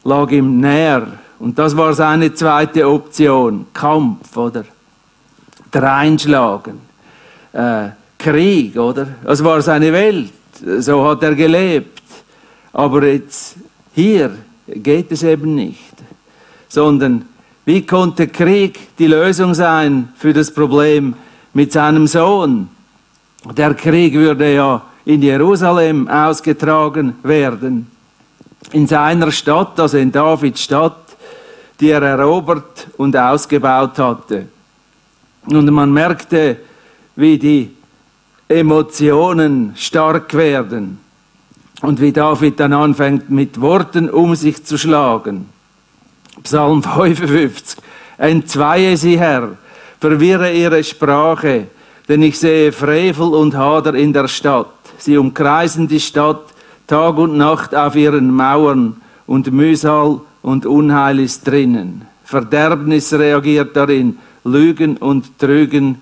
lag 0.04 0.30
ihm 0.32 0.60
näher. 0.60 1.08
Und 1.40 1.58
das 1.58 1.78
war 1.78 1.94
seine 1.94 2.34
zweite 2.34 2.86
Option, 2.86 3.68
Kampf, 3.72 4.36
oder? 4.36 4.66
Dreinschlagen, 5.72 6.78
äh, 7.54 7.88
Krieg, 8.20 8.76
oder? 8.78 9.08
Das 9.24 9.42
war 9.42 9.62
seine 9.62 9.94
Welt, 9.94 10.34
so 10.80 11.08
hat 11.08 11.24
er 11.24 11.36
gelebt. 11.36 12.02
Aber 12.74 13.06
jetzt 13.06 13.56
hier 13.94 14.32
geht 14.76 15.12
es 15.12 15.24
eben 15.24 15.56
nicht, 15.56 15.94
sondern 16.68 17.26
wie 17.66 17.86
konnte 17.86 18.28
Krieg 18.28 18.96
die 18.98 19.08
Lösung 19.08 19.54
sein 19.54 20.10
für 20.16 20.34
das 20.34 20.54
Problem 20.54 21.14
mit 21.54 21.72
seinem 21.72 22.08
Sohn? 22.08 22.70
Der 23.56 23.74
Krieg 23.74 24.14
würde 24.14 24.54
ja 24.54 24.82
in 25.06 25.22
Jerusalem 25.22 26.08
ausgetragen 26.08 27.16
werden, 27.24 27.90
in 28.72 28.88
seiner 28.88 29.32
Stadt, 29.32 29.80
also 29.80 29.98
in 29.98 30.12
Davids 30.12 30.62
Stadt, 30.62 30.98
die 31.80 31.90
er 31.90 32.04
erobert 32.04 32.88
und 32.98 33.16
ausgebaut 33.18 33.98
hatte. 33.98 34.48
Und 35.48 35.72
man 35.72 35.92
merkte, 35.92 36.58
wie 37.16 37.38
die 37.38 37.72
Emotionen 38.48 39.74
stark 39.76 40.34
werden 40.34 41.00
und 41.82 42.00
wie 42.02 42.12
David 42.12 42.60
dann 42.60 42.74
anfängt, 42.74 43.30
mit 43.30 43.60
Worten 43.60 44.10
um 44.10 44.36
sich 44.36 44.64
zu 44.64 44.78
schlagen. 44.78 45.48
Psalm 46.44 46.84
55. 46.84 47.78
Entzweie 48.18 48.98
sie, 48.98 49.20
Herr, 49.20 49.58
verwirre 50.00 50.54
ihre 50.54 50.84
Sprache, 50.84 51.68
denn 52.08 52.22
ich 52.22 52.40
sehe 52.40 52.72
Frevel 52.72 53.34
und 53.34 53.56
Hader 53.56 53.96
in 53.96 54.14
der 54.14 54.28
Stadt. 54.28 54.68
Sie 54.98 55.18
umkreisen 55.18 55.88
die 55.88 56.00
Stadt 56.00 56.42
Tag 56.88 57.18
und 57.18 57.38
Nacht 57.38 57.74
auf 57.74 57.96
ihren 57.96 58.36
Mauern 58.36 58.98
und 59.26 59.52
Mühsal 59.52 60.22
und 60.42 60.66
Unheil 60.66 61.20
ist 61.20 61.48
drinnen. 61.48 62.06
Verderbnis 62.26 63.14
reagiert 63.14 63.76
darin, 63.76 64.18
Lügen 64.44 64.98
und 64.98 65.40
Trügen 65.40 66.02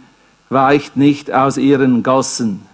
weicht 0.49 0.97
nicht 0.97 1.31
aus 1.31 1.57
ihren 1.57 2.01
Gassen. 2.03 2.68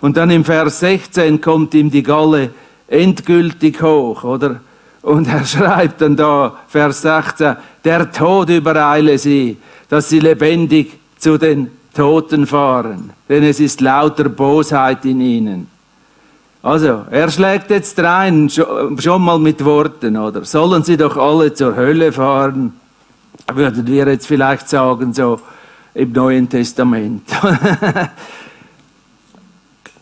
Und 0.00 0.16
dann 0.16 0.30
im 0.30 0.44
Vers 0.44 0.80
16 0.80 1.40
kommt 1.40 1.74
ihm 1.74 1.90
die 1.90 2.02
Galle 2.02 2.50
endgültig 2.86 3.82
hoch, 3.82 4.24
oder? 4.24 4.60
Und 5.02 5.28
er 5.28 5.44
schreibt 5.46 6.00
dann 6.00 6.16
da, 6.16 6.56
Vers 6.68 7.02
16, 7.02 7.56
der 7.84 8.10
Tod 8.10 8.50
übereile 8.50 9.18
sie, 9.18 9.56
dass 9.88 10.08
sie 10.08 10.20
lebendig 10.20 10.98
zu 11.18 11.38
den 11.38 11.70
Toten 11.94 12.46
fahren, 12.46 13.10
denn 13.28 13.42
es 13.42 13.58
ist 13.58 13.80
lauter 13.80 14.28
Bosheit 14.28 15.04
in 15.04 15.20
ihnen. 15.20 15.66
Also, 16.62 17.04
er 17.10 17.30
schlägt 17.30 17.70
jetzt 17.70 17.98
rein, 18.00 18.50
schon 18.50 19.22
mal 19.22 19.38
mit 19.38 19.64
Worten, 19.64 20.16
oder? 20.16 20.44
Sollen 20.44 20.82
sie 20.82 20.96
doch 20.96 21.16
alle 21.16 21.54
zur 21.54 21.74
Hölle 21.76 22.12
fahren? 22.12 22.72
Würden 23.52 23.86
wir 23.86 24.06
jetzt 24.08 24.26
vielleicht 24.26 24.68
sagen, 24.68 25.14
so 25.14 25.40
im 25.94 26.12
Neuen 26.12 26.48
Testament. 26.48 27.22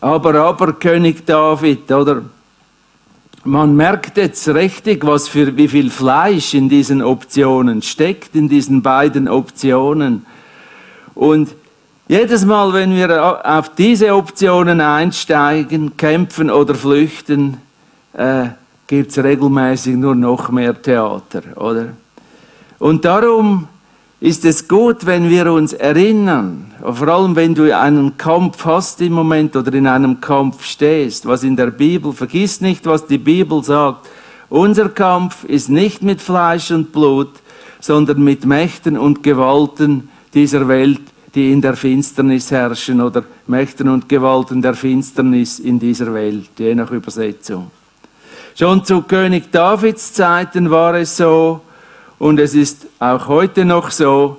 aber, 0.01 0.35
aber, 0.35 0.73
König 0.73 1.25
David, 1.25 1.91
oder? 1.91 2.23
man 3.47 3.75
merkt 3.75 4.17
jetzt 4.17 4.47
richtig, 4.49 5.05
was 5.05 5.27
für 5.27 5.55
wie 5.55 5.67
viel 5.67 5.89
Fleisch 5.89 6.53
in 6.53 6.69
diesen 6.69 7.01
Optionen 7.01 7.81
steckt, 7.81 8.35
in 8.35 8.49
diesen 8.49 8.81
beiden 8.81 9.27
Optionen. 9.27 10.25
Und 11.15 11.55
jedes 12.07 12.45
Mal, 12.45 12.73
wenn 12.73 12.95
wir 12.95 13.45
auf 13.45 13.73
diese 13.75 14.13
Optionen 14.13 14.81
einsteigen, 14.81 15.97
kämpfen 15.97 16.51
oder 16.51 16.75
flüchten, 16.75 17.57
äh, 18.13 18.47
gibt 18.85 19.11
es 19.11 19.23
regelmäßig 19.23 19.95
nur 19.95 20.15
noch 20.15 20.49
mehr 20.49 20.79
Theater, 20.79 21.41
oder? 21.55 21.89
Und 22.79 23.05
darum 23.05 23.67
ist 24.19 24.45
es 24.45 24.67
gut, 24.67 25.05
wenn 25.05 25.29
wir 25.29 25.51
uns 25.51 25.73
erinnern, 25.73 26.66
vor 26.81 27.07
allem 27.07 27.35
wenn 27.35 27.55
du 27.55 27.75
einen 27.75 28.17
Kampf 28.17 28.65
hast 28.65 29.01
im 29.01 29.13
Moment 29.13 29.55
oder 29.55 29.73
in 29.73 29.87
einem 29.87 30.21
Kampf 30.21 30.63
stehst, 30.63 31.25
was 31.25 31.43
in 31.43 31.55
der 31.55 31.67
Bibel, 31.67 32.13
vergiss 32.13 32.61
nicht, 32.61 32.85
was 32.85 33.07
die 33.07 33.17
Bibel 33.17 33.63
sagt. 33.63 34.07
Unser 34.49 34.89
Kampf 34.89 35.43
ist 35.43 35.69
nicht 35.69 36.01
mit 36.03 36.21
Fleisch 36.21 36.71
und 36.71 36.91
Blut, 36.91 37.31
sondern 37.79 38.23
mit 38.23 38.45
Mächten 38.45 38.97
und 38.97 39.23
Gewalten 39.23 40.09
dieser 40.33 40.67
Welt, 40.67 41.01
die 41.35 41.51
in 41.51 41.61
der 41.61 41.75
Finsternis 41.75 42.51
herrschen 42.51 43.01
oder 43.01 43.23
Mächten 43.47 43.89
und 43.89 44.07
Gewalten 44.07 44.61
der 44.61 44.73
Finsternis 44.73 45.59
in 45.59 45.79
dieser 45.79 46.13
Welt, 46.13 46.49
je 46.57 46.73
nach 46.75 46.91
Übersetzung. 46.91 47.71
Schon 48.55 48.83
zu 48.85 49.03
König 49.03 49.51
Davids 49.51 50.13
Zeiten 50.13 50.71
war 50.71 50.95
es 50.95 51.17
so 51.17 51.61
und 52.17 52.39
es 52.39 52.55
ist 52.55 52.87
auch 52.99 53.27
heute 53.27 53.65
noch 53.65 53.91
so, 53.91 54.37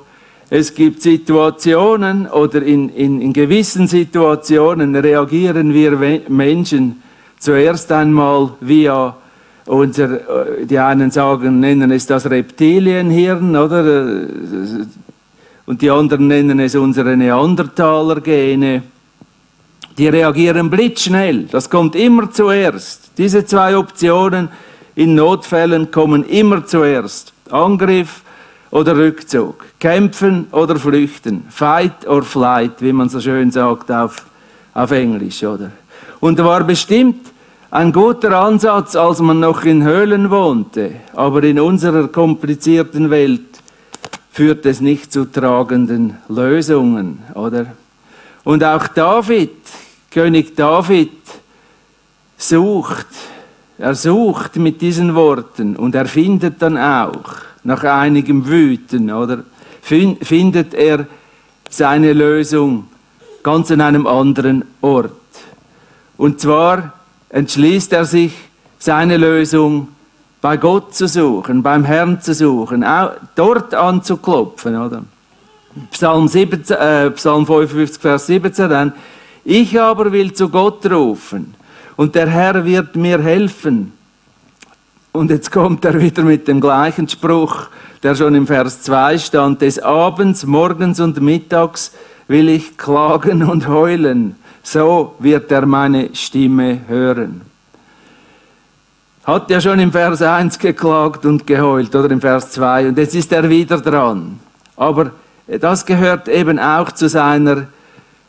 es 0.51 0.75
gibt 0.75 1.03
Situationen 1.03 2.27
oder 2.27 2.63
in, 2.63 2.89
in, 2.91 3.21
in 3.21 3.33
gewissen 3.33 3.87
Situationen 3.87 4.97
reagieren 4.97 5.75
wir 5.75 6.23
Menschen 6.29 7.03
zuerst 7.39 7.93
einmal 7.93 8.53
via 8.61 9.15
unser, 9.67 10.21
die 10.65 10.79
einen 10.79 11.11
sagen, 11.11 11.61
nennen 11.61 11.91
es 11.91 12.07
das 12.07 12.31
Reptilienhirn, 12.31 13.55
oder? 13.55 14.27
Und 15.67 15.83
die 15.83 15.91
anderen 15.91 16.29
nennen 16.29 16.61
es 16.61 16.75
unsere 16.75 17.15
Neandertaler-Gene. 17.15 18.83
Die 19.99 20.09
reagieren 20.09 20.71
blitzschnell. 20.71 21.43
Das 21.51 21.69
kommt 21.69 21.95
immer 21.95 22.31
zuerst. 22.31 23.11
Diese 23.19 23.45
zwei 23.45 23.77
Optionen 23.77 24.49
in 24.95 25.15
Notfällen 25.15 25.91
kommen 25.91 26.25
immer 26.25 26.65
zuerst. 26.65 27.35
Angriff 27.51 28.23
oder 28.71 28.97
Rückzug. 28.97 29.65
Kämpfen 29.79 30.47
oder 30.53 30.77
flüchten. 30.77 31.45
Fight 31.49 32.07
or 32.07 32.23
flight, 32.23 32.81
wie 32.81 32.93
man 32.93 33.09
so 33.09 33.21
schön 33.21 33.51
sagt 33.51 33.91
auf, 33.91 34.27
auf 34.75 34.91
Englisch, 34.91 35.43
oder? 35.43 35.71
Und 36.21 36.39
war 36.39 36.65
bestimmt 36.65 37.27
ein 37.71 37.93
guter 37.93 38.39
Ansatz, 38.39 38.97
als 38.97 39.21
man 39.21 39.41
noch 39.41 39.65
in 39.65 39.85
Höhlen 39.85 40.31
wohnte. 40.31 40.93
Aber 41.15 41.43
in 41.45 41.61
unserer 41.61 42.09
komplizierten 42.09 43.11
Welt 43.11 43.41
führt 44.31 44.65
es 44.67 44.81
nicht 44.81 45.13
zu 45.13 45.27
tragenden 45.27 46.17
Lösungen, 46.29 47.23
oder? 47.35 47.67
Und 48.45 48.65
auch 48.65 48.87
David, 48.89 49.51
König 50.11 50.57
David, 50.57 51.11
sucht, 52.39 53.07
er 53.79 53.95
sucht 53.95 54.57
mit 54.57 54.81
diesen 54.81 55.15
Worten 55.15 55.77
und 55.77 55.95
er 55.95 56.07
findet 56.07 56.63
dann 56.63 56.79
auch, 56.79 57.25
nach 57.69 57.85
einigem 57.85 58.47
Wüten, 58.47 59.13
oder, 59.13 59.45
findet 59.83 60.73
er 60.73 61.07
seine 61.69 62.15
Lösung 62.15 62.89
ganz 63.43 63.71
an 63.71 63.83
einem 63.83 64.07
anderen 64.07 64.65
Ort. 64.81 65.13
Und 66.17 66.41
zwar 66.41 66.95
entschließt 67.29 67.93
er 67.93 68.07
sich, 68.07 68.33
seine 68.79 69.19
Lösung 69.19 69.89
bei 70.41 70.57
Gott 70.57 70.95
zu 70.95 71.07
suchen, 71.07 71.63
beim 71.63 71.85
Herrn 71.85 72.23
zu 72.23 72.33
suchen, 72.33 72.85
auch 72.85 73.11
dort 73.35 73.75
anzuklopfen, 73.75 74.75
oder? 74.77 75.03
Psalm, 75.91 76.27
17, 76.27 76.77
äh, 76.77 77.11
Psalm 77.11 77.45
55, 77.45 78.01
Vers 78.01 78.27
17 78.29 78.71
dann, 78.71 78.93
ich 79.45 79.79
aber 79.79 80.11
will 80.11 80.33
zu 80.33 80.49
Gott 80.49 80.91
rufen 80.91 81.55
und 81.97 82.15
der 82.15 82.29
Herr 82.29 82.65
wird 82.65 82.97
mir 82.97 83.21
helfen. 83.23 83.93
Und 85.13 85.31
jetzt 85.31 85.51
kommt 85.51 85.85
er 85.85 86.01
wieder 86.01 86.23
mit 86.23 86.47
dem 86.49 86.61
gleichen 86.61 87.09
Spruch, 87.09 87.69
der 88.03 88.15
schon 88.15 88.35
im 88.35 88.47
Vers 88.47 88.83
2 88.83 89.19
stand, 89.19 89.63
des 89.63 89.79
Abends, 89.79 90.47
morgens 90.47 91.01
und 91.01 91.21
mittags 91.21 91.93
will 92.29 92.49
ich 92.49 92.77
klagen 92.77 93.43
und 93.43 93.69
heulen 93.69 94.37
so 94.71 95.15
wird 95.19 95.51
er 95.51 95.65
meine 95.65 96.15
Stimme 96.15 96.81
hören. 96.89 97.41
Hat 99.25 99.51
ja 99.51 99.61
schon 99.61 99.79
im 99.79 99.93
Vers 99.93 100.23
1 100.23 100.59
geklagt 100.59 101.25
und 101.25 101.47
geheult 101.47 101.95
oder 101.95 102.11
im 102.11 102.21
Vers 102.21 102.51
2 102.53 102.89
und 102.89 102.99
jetzt 102.99 103.15
ist 103.15 103.33
er 103.33 103.49
wieder 103.49 103.81
dran. 103.81 104.39
Aber 104.77 105.13
das 105.47 105.85
gehört 105.85 106.29
eben 106.29 106.59
auch 106.59 106.93
zu 106.93 107.09
seiner 107.09 107.67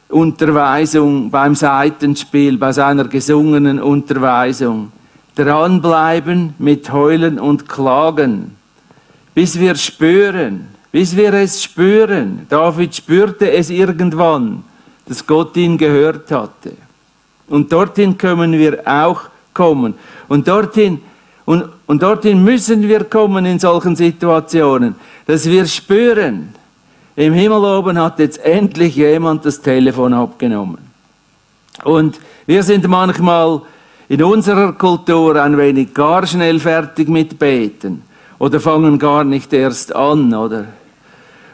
Unterweisung 0.07 1.29
beim 1.29 1.55
Seitenspiel, 1.55 2.57
bei 2.57 2.71
seiner 2.71 3.05
gesungenen 3.05 3.79
Unterweisung. 3.79 4.91
Dranbleiben 5.43 6.53
mit 6.59 6.91
Heulen 6.91 7.39
und 7.39 7.69
Klagen, 7.69 8.55
bis 9.33 9.59
wir 9.59 9.75
spüren, 9.75 10.67
bis 10.91 11.15
wir 11.15 11.33
es 11.33 11.63
spüren. 11.63 12.45
David 12.49 12.95
spürte 12.95 13.51
es 13.51 13.69
irgendwann 13.69 14.63
dass 15.09 15.25
Gott 15.25 15.57
ihn 15.57 15.77
gehört 15.77 16.31
hatte. 16.31 16.73
Und 17.47 17.71
dorthin 17.71 18.15
können 18.15 18.53
wir 18.53 18.81
auch 18.85 19.23
kommen. 19.55 19.95
Und 20.27 20.47
dorthin, 20.47 21.01
und, 21.45 21.65
und 21.87 22.03
dorthin 22.03 22.43
müssen 22.43 22.87
wir 22.87 23.03
kommen 23.05 23.43
in 23.47 23.57
solchen 23.57 23.95
Situationen, 23.95 24.93
dass 25.25 25.45
wir 25.49 25.65
spüren, 25.65 26.53
im 27.15 27.33
Himmel 27.33 27.65
oben 27.65 27.99
hat 27.99 28.19
jetzt 28.19 28.37
endlich 28.45 28.95
jemand 28.95 29.43
das 29.45 29.59
Telefon 29.59 30.13
abgenommen. 30.13 30.77
Und 31.83 32.19
wir 32.45 32.61
sind 32.61 32.87
manchmal 32.87 33.61
in 34.09 34.23
unserer 34.23 34.73
Kultur 34.73 35.35
ein 35.35 35.57
wenig 35.57 35.93
gar 35.93 36.25
schnell 36.25 36.59
fertig 36.59 37.07
mit 37.07 37.37
Beten 37.37 38.01
oder 38.39 38.59
fangen 38.59 38.97
gar 38.97 39.23
nicht 39.23 39.53
erst 39.53 39.95
an, 39.95 40.33
oder? 40.33 40.65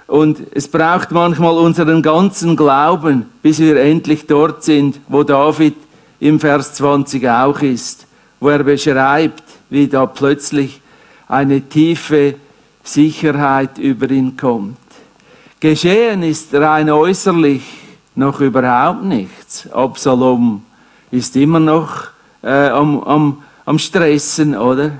Und 0.08 0.39
es 0.54 0.70
braucht 0.70 1.12
manchmal 1.12 1.58
unseren 1.58 2.02
ganzen 2.02 2.56
Glauben, 2.56 3.26
bis 3.41 3.60
wir 3.60 3.82
endlich 3.82 4.26
dort 4.26 4.63
sind, 4.63 5.02
wo 5.10 5.24
David 5.24 5.76
im 6.22 6.39
Vers 6.39 6.76
20 6.76 7.28
auch 7.28 7.60
ist, 7.60 8.08
wo 8.39 8.50
er 8.50 8.63
beschreibt, 8.63 9.44
wie 9.70 9.88
da 9.88 10.06
plötzlich 10.06 10.80
eine 11.28 11.62
tiefe 11.62 12.36
Sicherheit 12.84 13.80
über 13.80 14.10
ihn 14.10 14.38
kommt. 14.38 14.78
Geschehen 15.60 16.24
ist 16.24 16.54
rein 16.54 16.89
äußerlich 16.89 17.63
noch 18.13 18.39
überhaupt 18.39 19.04
nichts. 19.04 19.70
Absalom 19.72 20.63
ist 21.12 21.36
immer 21.36 21.60
noch 21.60 22.14
äh, 22.46 22.70
am, 22.70 23.04
am, 23.04 23.44
am 23.66 23.80
Stressen, 23.80 24.56
oder? 24.56 24.92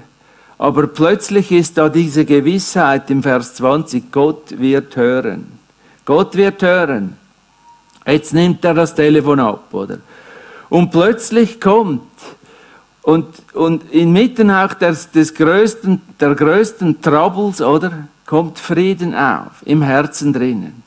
Aber 0.58 0.88
plötzlich 0.88 1.52
ist 1.52 1.78
da 1.78 1.90
diese 1.90 2.26
Gewissheit 2.26 3.10
im 3.12 3.22
Vers 3.22 3.56
20, 3.56 4.12
Gott 4.12 4.60
wird 4.60 4.96
hören. 4.96 5.46
Gott 6.06 6.36
wird 6.36 6.62
hören. 6.62 7.18
Jetzt 8.06 8.34
nimmt 8.34 8.64
er 8.66 8.74
das 8.74 8.96
Telefon 8.96 9.40
ab, 9.40 9.74
oder? 9.74 10.00
Und 10.70 10.92
plötzlich 10.92 11.62
kommt, 11.62 12.02
und, 13.04 13.28
und 13.54 13.92
inmitten 13.92 14.50
auch 14.50 14.74
des, 14.74 15.12
des 15.12 15.34
größten, 15.36 16.02
der 16.20 16.34
größten 16.34 17.02
Troubles, 17.02 17.62
oder? 17.62 18.08
Kommt 18.26 18.58
Frieden 18.58 19.14
auf, 19.14 19.62
im 19.66 19.84
Herzen 19.84 20.34
drinnen. 20.34 20.85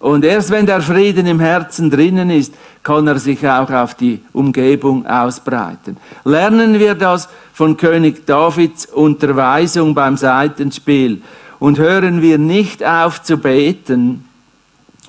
Und 0.00 0.24
erst 0.24 0.50
wenn 0.50 0.64
der 0.64 0.80
Frieden 0.80 1.26
im 1.26 1.40
Herzen 1.40 1.90
drinnen 1.90 2.30
ist, 2.30 2.54
kann 2.82 3.06
er 3.06 3.18
sich 3.18 3.46
auch 3.46 3.70
auf 3.70 3.94
die 3.94 4.20
Umgebung 4.32 5.06
ausbreiten. 5.06 5.98
Lernen 6.24 6.78
wir 6.78 6.94
das 6.94 7.28
von 7.52 7.76
König 7.76 8.26
Davids 8.26 8.86
Unterweisung 8.86 9.94
beim 9.94 10.16
Seitenspiel 10.16 11.20
und 11.58 11.78
hören 11.78 12.22
wir 12.22 12.38
nicht 12.38 12.82
auf 12.82 13.22
zu 13.22 13.36
beten 13.36 14.24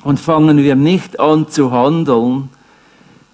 und 0.03 0.19
fangen 0.19 0.57
wir 0.57 0.75
nicht 0.75 1.21
an 1.21 1.47
zu 1.49 1.71
handeln, 1.71 2.49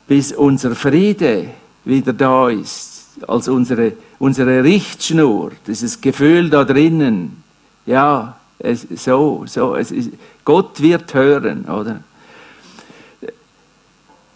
bis 0.08 0.32
unser 0.32 0.76
Friede 0.76 1.48
wieder 1.84 2.13
da 2.13 2.50
ist, 2.50 3.17
als 3.28 3.48
unsere, 3.48 3.93
unsere 4.20 4.63
Richtschnur, 4.63 5.54
dieses 5.65 6.00
Gefühl 6.02 6.52
da 6.52 6.63
drinnen. 6.63 7.41
Ja, 7.88 8.38
es, 8.60 8.86
so, 8.96 9.43
so, 9.48 9.76
es 9.76 9.91
ist, 9.91 10.12
Gott 10.47 10.81
wird 10.81 11.13
hören, 11.13 11.65
oder? 11.65 11.99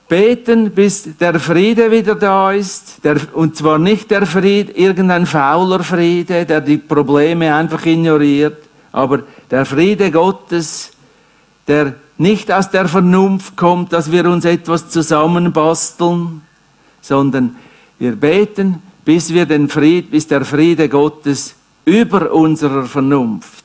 Beten, 0.10 0.72
bis 0.72 1.08
der 1.18 1.40
Friede 1.40 1.90
wieder 1.90 2.16
da 2.16 2.52
ist, 2.52 3.02
der, 3.06 3.16
und 3.32 3.56
zwar 3.56 3.80
nicht 3.80 4.12
der 4.12 4.26
Friede, 4.26 4.74
irgendein 4.74 5.26
fauler 5.26 5.82
Friede, 5.82 6.46
der 6.46 6.60
die 6.60 6.80
Probleme 6.80 7.56
einfach 7.56 7.86
ignoriert, 7.86 8.58
aber 8.92 9.24
der 9.50 9.66
Friede 9.66 10.12
Gottes, 10.12 10.92
der 11.66 11.96
nicht 12.18 12.52
aus 12.52 12.70
der 12.70 12.90
Vernunft 12.90 13.56
kommt, 13.56 13.94
dass 13.94 14.12
wir 14.12 14.26
uns 14.26 14.44
etwas 14.44 14.90
zusammenbasteln, 14.90 16.42
sondern 17.00 17.56
wir 18.00 18.18
beten, 18.18 18.84
bis 19.06 19.34
wir 19.34 19.46
den 19.46 19.70
Fried, 19.70 20.12
bis 20.12 20.28
der 20.28 20.44
Friede 20.44 20.90
Gottes 20.90 21.56
über 21.86 22.34
unserer 22.34 22.84
Vernunft 22.84 23.61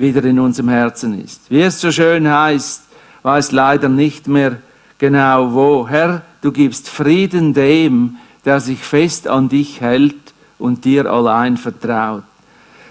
wieder 0.00 0.24
in 0.24 0.40
unserem 0.40 0.70
Herzen 0.70 1.22
ist. 1.22 1.42
Wie 1.50 1.60
es 1.60 1.80
so 1.80 1.92
schön 1.92 2.28
heißt, 2.28 2.84
weiß 3.22 3.52
leider 3.52 3.88
nicht 3.88 4.26
mehr 4.26 4.56
genau 4.98 5.52
wo. 5.52 5.88
Herr, 5.88 6.22
du 6.40 6.52
gibst 6.52 6.88
Frieden 6.88 7.54
dem, 7.54 8.16
der 8.44 8.60
sich 8.60 8.78
fest 8.78 9.28
an 9.28 9.48
dich 9.48 9.80
hält 9.80 10.14
und 10.58 10.84
dir 10.84 11.10
allein 11.10 11.56
vertraut. 11.56 12.22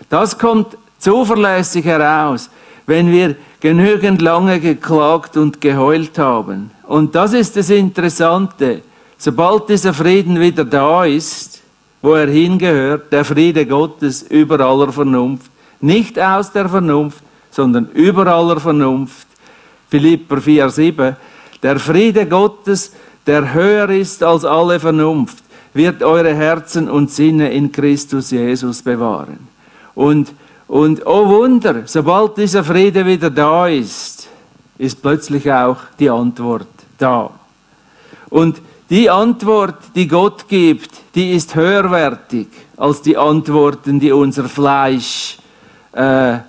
Das 0.09 0.37
kommt 0.37 0.77
zuverlässig 0.97 1.85
heraus, 1.85 2.49
wenn 2.85 3.11
wir 3.11 3.35
genügend 3.59 4.21
lange 4.21 4.59
geklagt 4.59 5.37
und 5.37 5.61
geheult 5.61 6.17
haben. 6.17 6.71
Und 6.83 7.15
das 7.15 7.33
ist 7.33 7.55
das 7.55 7.69
Interessante. 7.69 8.81
Sobald 9.17 9.69
dieser 9.69 9.93
Frieden 9.93 10.39
wieder 10.39 10.65
da 10.65 11.05
ist, 11.05 11.61
wo 12.01 12.13
er 12.13 12.27
hingehört, 12.27 13.11
der 13.11 13.25
Friede 13.25 13.65
Gottes 13.65 14.23
über 14.23 14.59
aller 14.61 14.91
Vernunft, 14.91 15.51
nicht 15.81 16.19
aus 16.19 16.51
der 16.51 16.69
Vernunft, 16.69 17.23
sondern 17.51 17.89
über 17.93 18.27
aller 18.27 18.59
Vernunft. 18.59 19.27
Philipper 19.89 20.37
4,7. 20.37 21.15
Der 21.63 21.79
Friede 21.79 22.25
Gottes, 22.27 22.93
der 23.25 23.53
höher 23.53 23.89
ist 23.89 24.23
als 24.23 24.45
alle 24.45 24.79
Vernunft, 24.79 25.37
wird 25.73 26.03
eure 26.03 26.33
Herzen 26.33 26.89
und 26.89 27.11
Sinne 27.11 27.51
in 27.51 27.71
Christus 27.71 28.31
Jesus 28.31 28.81
bewahren. 28.81 29.47
Und, 29.95 30.33
und 30.67 31.05
oh 31.05 31.27
Wunder, 31.27 31.83
sobald 31.85 32.37
dieser 32.37 32.63
Friede 32.63 33.05
wieder 33.05 33.29
da 33.29 33.67
ist, 33.67 34.27
ist 34.77 35.01
plötzlich 35.01 35.51
auch 35.51 35.77
die 35.99 36.09
Antwort 36.09 36.67
da. 36.97 37.31
Und 38.29 38.61
die 38.89 39.09
Antwort, 39.09 39.75
die 39.95 40.07
Gott 40.07 40.47
gibt, 40.47 40.89
die 41.13 41.33
ist 41.33 41.55
höherwertig 41.55 42.47
als 42.77 43.01
die 43.01 43.17
Antworten, 43.17 43.99
die 43.99 44.11
unser 44.11 44.45
Fleisch 44.45 45.38
äh, 45.99 46.39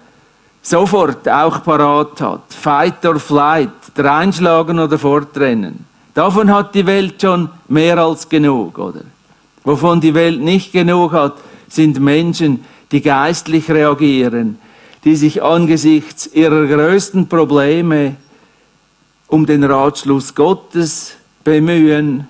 sofort 0.63 1.29
auch 1.29 1.63
parat 1.63 2.21
hat. 2.21 2.43
Fight 2.49 3.05
or 3.05 3.19
flight, 3.19 3.71
dreinschlagen 3.95 4.79
oder 4.79 4.99
fortrennen. 4.99 5.85
Davon 6.15 6.53
hat 6.53 6.75
die 6.75 6.87
Welt 6.87 7.21
schon 7.21 7.49
mehr 7.69 7.99
als 7.99 8.29
genug, 8.29 8.79
oder? 8.79 9.03
Wovon 9.65 10.01
die 10.01 10.15
Welt 10.15 10.41
nicht 10.41 10.73
genug 10.73 11.13
hat, 11.13 11.35
sind 11.69 12.01
Menschen, 12.01 12.65
die 12.91 13.01
geistlich 13.01 13.71
reagieren, 13.71 14.59
die 15.05 15.17
sich 15.17 15.43
angesichts 15.43 16.27
ihrer 16.33 16.67
größten 16.67 17.29
Probleme 17.29 18.17
um 19.29 19.47
den 19.47 19.63
Ratschluss 19.63 20.35
Gottes 20.35 21.15
bemühen, 21.45 22.27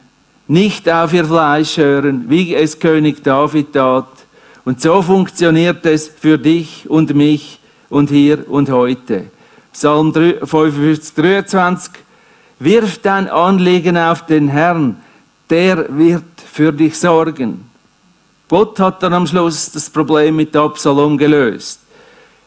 nicht 0.49 0.89
auf 0.89 1.13
ihr 1.15 1.25
Fleisch 1.25 1.77
hören, 1.79 2.27
wie 2.29 2.55
es 2.55 2.79
König 2.79 3.23
David 3.23 3.73
tat. 3.73 4.20
Und 4.65 4.81
so 4.81 5.03
funktioniert 5.03 5.85
es 5.87 6.09
für 6.09 6.39
dich 6.39 6.89
und 6.89 7.15
mich 7.15 7.59
und 7.89 8.11
hier 8.11 8.49
und 8.49 8.71
heute. 8.71 9.27
Psalm 9.73 10.13
55, 10.13 11.15
23. 11.15 11.93
Wirf 12.59 12.99
dein 12.99 13.29
Anliegen 13.29 13.97
auf 13.97 14.27
den 14.27 14.49
Herrn, 14.49 14.97
der 15.49 15.87
wird 15.97 16.25
für 16.53 16.73
dich 16.73 16.99
sorgen. 16.99 17.71
Gott 18.49 18.79
hat 18.81 19.03
dann 19.03 19.15
am 19.15 19.27
Schluss 19.27 19.71
das 19.71 19.89
Problem 19.89 20.37
mit 20.37 20.55
Absalom 20.55 21.17
gelöst. 21.17 21.81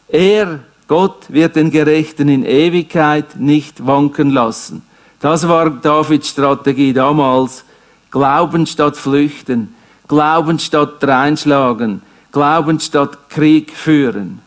Er, 0.07 0.59
Gott, 0.87 1.25
wird 1.29 1.55
den 1.55 1.71
Gerechten 1.71 2.29
in 2.29 2.45
Ewigkeit 2.45 3.39
nicht 3.39 3.87
wanken 3.87 4.29
lassen. 4.29 4.83
Das 5.19 5.47
war 5.47 5.69
Davids 5.69 6.29
Strategie 6.29 6.93
damals. 6.93 7.63
Glauben 8.11 8.67
statt 8.67 8.97
flüchten, 8.97 9.73
Glauben 10.07 10.59
statt 10.59 10.95
reinschlagen, 11.01 12.01
Glauben 12.31 12.79
statt 12.79 13.29
Krieg 13.29 13.71
führen. 13.71 14.39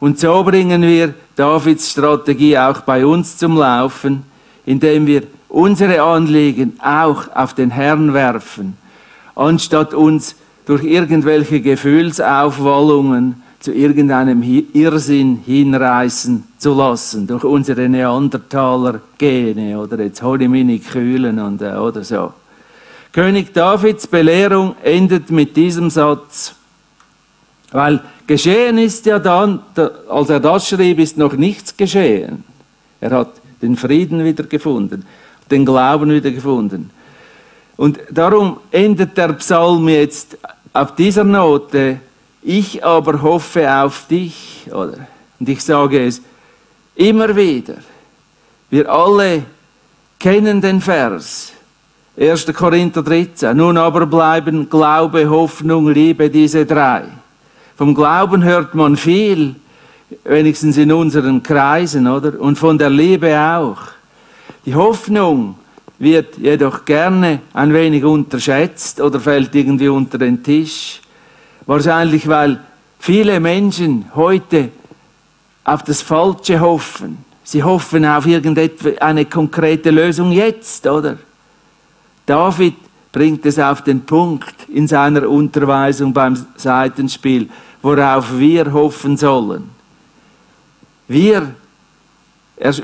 Und 0.00 0.18
so 0.18 0.42
bringen 0.42 0.82
wir 0.82 1.14
Davids 1.36 1.90
Strategie 1.90 2.58
auch 2.58 2.80
bei 2.82 3.06
uns 3.06 3.36
zum 3.36 3.56
Laufen, 3.56 4.24
indem 4.66 5.06
wir 5.06 5.22
unsere 5.48 6.02
Anliegen 6.02 6.78
auch 6.82 7.34
auf 7.34 7.54
den 7.54 7.70
Herrn 7.70 8.12
werfen, 8.12 8.76
anstatt 9.34 9.94
uns 9.94 10.36
durch 10.66 10.84
irgendwelche 10.84 11.60
Gefühlsaufwallungen 11.60 13.42
zu 13.60 13.72
irgendeinem 13.72 14.42
Irrsinn 14.74 15.40
hinreißen 15.46 16.44
zu 16.58 16.74
lassen, 16.74 17.26
durch 17.26 17.44
unsere 17.44 17.88
Neandertaler-Gene 17.88 19.78
oder 19.78 20.02
jetzt 20.02 20.22
hole 20.22 20.44
ich 20.44 20.50
meine 20.50 20.78
Kühlen 20.78 21.38
und, 21.38 21.62
oder 21.62 22.04
so. 22.04 22.32
König 23.14 23.54
Davids 23.54 24.08
Belehrung 24.08 24.74
endet 24.82 25.30
mit 25.30 25.56
diesem 25.56 25.88
Satz, 25.88 26.56
weil 27.70 28.02
geschehen 28.26 28.76
ist 28.76 29.06
ja 29.06 29.20
dann, 29.20 29.62
als 30.08 30.30
er 30.30 30.40
das 30.40 30.68
schrieb, 30.68 30.98
ist 30.98 31.16
noch 31.16 31.34
nichts 31.34 31.76
geschehen. 31.76 32.42
Er 33.00 33.12
hat 33.12 33.28
den 33.62 33.76
Frieden 33.76 34.24
wieder 34.24 34.42
gefunden, 34.42 35.06
den 35.48 35.64
Glauben 35.64 36.10
wieder 36.10 36.32
gefunden. 36.32 36.90
Und 37.76 38.00
darum 38.10 38.58
endet 38.72 39.16
der 39.16 39.32
Psalm 39.34 39.88
jetzt 39.88 40.36
auf 40.72 40.96
dieser 40.96 41.22
Note, 41.22 42.00
ich 42.42 42.84
aber 42.84 43.22
hoffe 43.22 43.72
auf 43.72 44.08
dich, 44.08 44.66
oder? 44.72 45.06
Und 45.38 45.48
ich 45.48 45.62
sage 45.62 46.04
es 46.04 46.20
immer 46.96 47.34
wieder. 47.36 47.76
Wir 48.70 48.90
alle 48.90 49.44
kennen 50.18 50.60
den 50.60 50.80
Vers. 50.80 51.53
1. 52.16 52.46
Korinther 52.54 53.02
13. 53.02 53.56
Nun 53.56 53.76
aber 53.76 54.06
bleiben 54.06 54.70
Glaube, 54.70 55.28
Hoffnung, 55.28 55.90
Liebe, 55.90 56.30
diese 56.30 56.64
drei. 56.64 57.02
Vom 57.76 57.92
Glauben 57.92 58.44
hört 58.44 58.72
man 58.76 58.96
viel, 58.96 59.56
wenigstens 60.22 60.76
in 60.76 60.92
unseren 60.92 61.42
Kreisen, 61.42 62.06
oder? 62.06 62.38
Und 62.40 62.56
von 62.56 62.78
der 62.78 62.90
Liebe 62.90 63.36
auch. 63.36 63.78
Die 64.64 64.76
Hoffnung 64.76 65.56
wird 65.98 66.38
jedoch 66.38 66.84
gerne 66.84 67.40
ein 67.52 67.74
wenig 67.74 68.04
unterschätzt 68.04 69.00
oder 69.00 69.18
fällt 69.18 69.52
irgendwie 69.52 69.88
unter 69.88 70.16
den 70.16 70.40
Tisch. 70.40 71.00
Wahrscheinlich, 71.66 72.28
weil 72.28 72.60
viele 73.00 73.40
Menschen 73.40 74.04
heute 74.14 74.68
auf 75.64 75.82
das 75.82 76.00
Falsche 76.00 76.60
hoffen. 76.60 77.24
Sie 77.42 77.64
hoffen 77.64 78.06
auf 78.06 78.24
irgendeine 78.24 79.24
konkrete 79.24 79.90
Lösung 79.90 80.30
jetzt, 80.30 80.86
oder? 80.86 81.18
David 82.26 82.74
bringt 83.12 83.46
es 83.46 83.58
auf 83.58 83.82
den 83.82 84.02
Punkt 84.02 84.68
in 84.68 84.88
seiner 84.88 85.28
Unterweisung 85.28 86.12
beim 86.12 86.36
Seitenspiel, 86.56 87.48
worauf 87.82 88.38
wir 88.38 88.72
hoffen 88.72 89.16
sollen. 89.16 89.70
Wir 91.06 91.54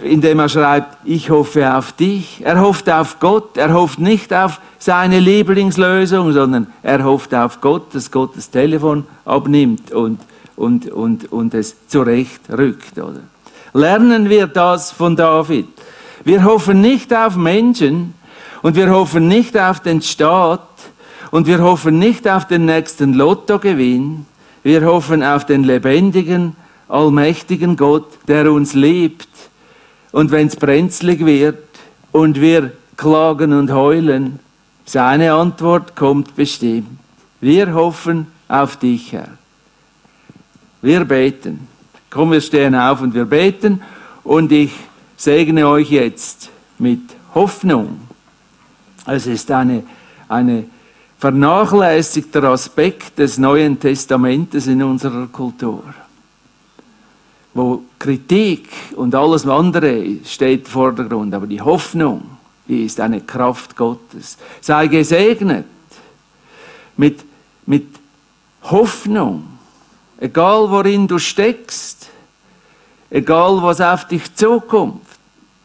indem 0.03 0.41
er 0.41 0.49
schreibt, 0.49 0.97
ich 1.05 1.31
hoffe 1.31 1.75
auf 1.75 1.93
dich. 1.93 2.43
Er 2.45 2.61
hofft 2.61 2.91
auf 2.91 3.21
Gott, 3.21 3.57
er 3.57 3.73
hofft 3.73 3.99
nicht 3.99 4.33
auf 4.33 4.61
seine 4.79 5.21
Lieblingslösung, 5.21 6.33
sondern 6.33 6.67
er 6.83 7.05
hofft 7.05 7.35
auf 7.35 7.61
Gott, 7.61 7.95
dass 7.95 8.11
Gott 8.11 8.37
das 8.37 8.51
Telefon 8.51 9.05
abnimmt 9.25 9.93
und, 9.93 10.21
und, 10.57 10.91
und, 10.91 11.31
und 11.31 11.55
es 11.55 11.87
zurechtrückt. 11.87 12.99
Oder? 12.99 13.21
Lernen 13.73 14.29
wir 14.29 14.49
das 14.49 14.91
von 14.91 15.15
David. 15.15 15.69
Wir 16.25 16.45
hoffen 16.45 16.81
nicht 16.81 17.15
auf 17.15 17.37
Menschen 17.37 18.15
und 18.63 18.77
wir 18.77 18.91
hoffen 18.91 19.29
nicht 19.29 19.59
auf 19.59 19.81
den 19.81 20.03
Staat 20.03 20.69
und 21.31 21.47
wir 21.47 21.61
hoffen 21.63 21.99
nicht 21.99 22.29
auf 22.29 22.47
den 22.47 22.67
nächsten 22.67 23.15
Lottogewinn. 23.15 24.27
Wir 24.63 24.85
hoffen 24.85 25.23
auf 25.23 25.47
den 25.47 25.65
lebendigen, 25.65 26.57
allmächtigen 26.89 27.77
Gott, 27.77 28.09
der 28.29 28.53
uns 28.53 28.75
liebt 28.75 29.29
und 30.13 30.31
wenn 30.31 30.49
es 30.49 30.57
brenzlig 30.57 31.25
wird 31.25 31.65
und 32.13 32.41
wir 32.41 32.73
klagen 32.97 33.53
und 33.53 33.73
heulen, 33.73 34.41
seine 34.85 35.33
Antwort 35.33 35.95
kommt 35.95 36.37
bestimmt. 36.37 36.89
Wir 37.41 37.73
hoffen 37.75 38.27
auf 38.49 38.77
dich, 38.77 39.13
Herr. 39.13 39.29
Wir 40.83 41.05
beten. 41.05 41.69
Komm, 42.11 42.33
wir 42.33 42.41
stehen 42.41 42.75
auf 42.75 43.01
und 43.01 43.15
wir 43.15 43.25
beten 43.25 43.83
und 44.25 44.51
ich 44.51 44.73
segne 45.17 45.69
euch 45.69 45.91
jetzt 45.91 46.51
mit 46.79 47.01
Hoffnung. 47.35 48.10
Es 49.11 49.27
ist 49.27 49.51
eine, 49.51 49.83
eine 50.29 50.65
vernachlässigter 51.19 52.45
Aspekt 52.45 53.19
des 53.19 53.39
Neuen 53.39 53.79
Testamentes 53.79 54.67
in 54.67 54.83
unserer 54.83 55.27
Kultur 55.27 55.83
wo 57.55 57.83
Kritik 57.99 58.69
und 58.97 59.15
alles 59.15 59.47
andere 59.47 60.17
steht 60.25 60.67
im 60.67 60.71
Vordergrund, 60.71 61.35
aber 61.35 61.47
die 61.47 61.61
Hoffnung, 61.61 62.23
die 62.69 62.85
ist 62.85 63.01
eine 63.01 63.21
Kraft 63.21 63.77
Gottes. 63.77 64.39
Sei 64.61 64.87
gesegnet 64.87 65.67
mit, 66.97 67.25
mit 67.67 67.87
Hoffnung, 68.63 69.45
egal 70.19 70.71
worin 70.71 71.09
du 71.09 71.19
steckst, 71.19 72.09
egal 73.11 73.61
was 73.63 73.81
auf 73.81 74.07
dich 74.07 74.35
zukommt, 74.35 75.07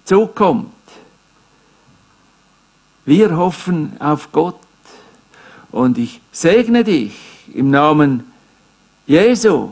zukommt. 0.06 0.72
Wir 3.06 3.38
hoffen 3.38 3.94
auf 4.00 4.32
Gott 4.32 4.60
und 5.72 5.98
ich 5.98 6.22
segne 6.32 6.84
dich 6.84 7.14
im 7.54 7.70
Namen 7.70 8.24
Jesu 9.06 9.70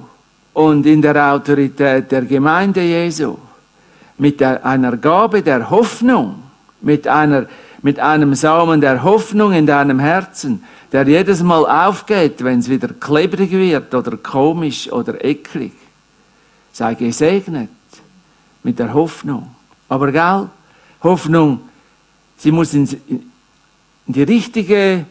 und 0.53 0.85
in 0.85 1.01
der 1.01 1.33
Autorität 1.33 2.11
der 2.11 2.21
Gemeinde 2.23 2.81
Jesu 2.81 3.37
mit 4.19 4.41
einer 4.43 4.97
Gabe 4.97 5.41
der 5.41 5.71
Hoffnung, 5.71 6.43
mit, 6.81 7.07
einer, 7.07 7.47
mit 7.81 7.99
einem 7.99 8.35
Samen 8.35 8.79
der 8.79 9.01
Hoffnung 9.01 9.51
in 9.53 9.65
deinem 9.65 9.99
Herzen, 9.99 10.63
der 10.91 11.07
jedes 11.07 11.41
Mal 11.41 11.65
aufgeht, 11.87 12.43
wenn 12.43 12.59
es 12.59 12.69
wieder 12.69 12.89
klebrig 12.89 13.51
wird 13.51 13.95
oder 13.95 14.15
komisch 14.17 14.91
oder 14.91 15.25
eklig. 15.25 15.73
Sei 16.71 16.93
gesegnet 16.93 17.69
mit 18.61 18.77
der 18.77 18.93
Hoffnung. 18.93 19.55
Aber 19.89 20.11
gell, 20.11 20.49
Hoffnung, 21.01 21.61
sie 22.37 22.51
muss 22.51 22.73
in, 22.73 22.87
die 24.05 24.23
richtige 24.23 25.05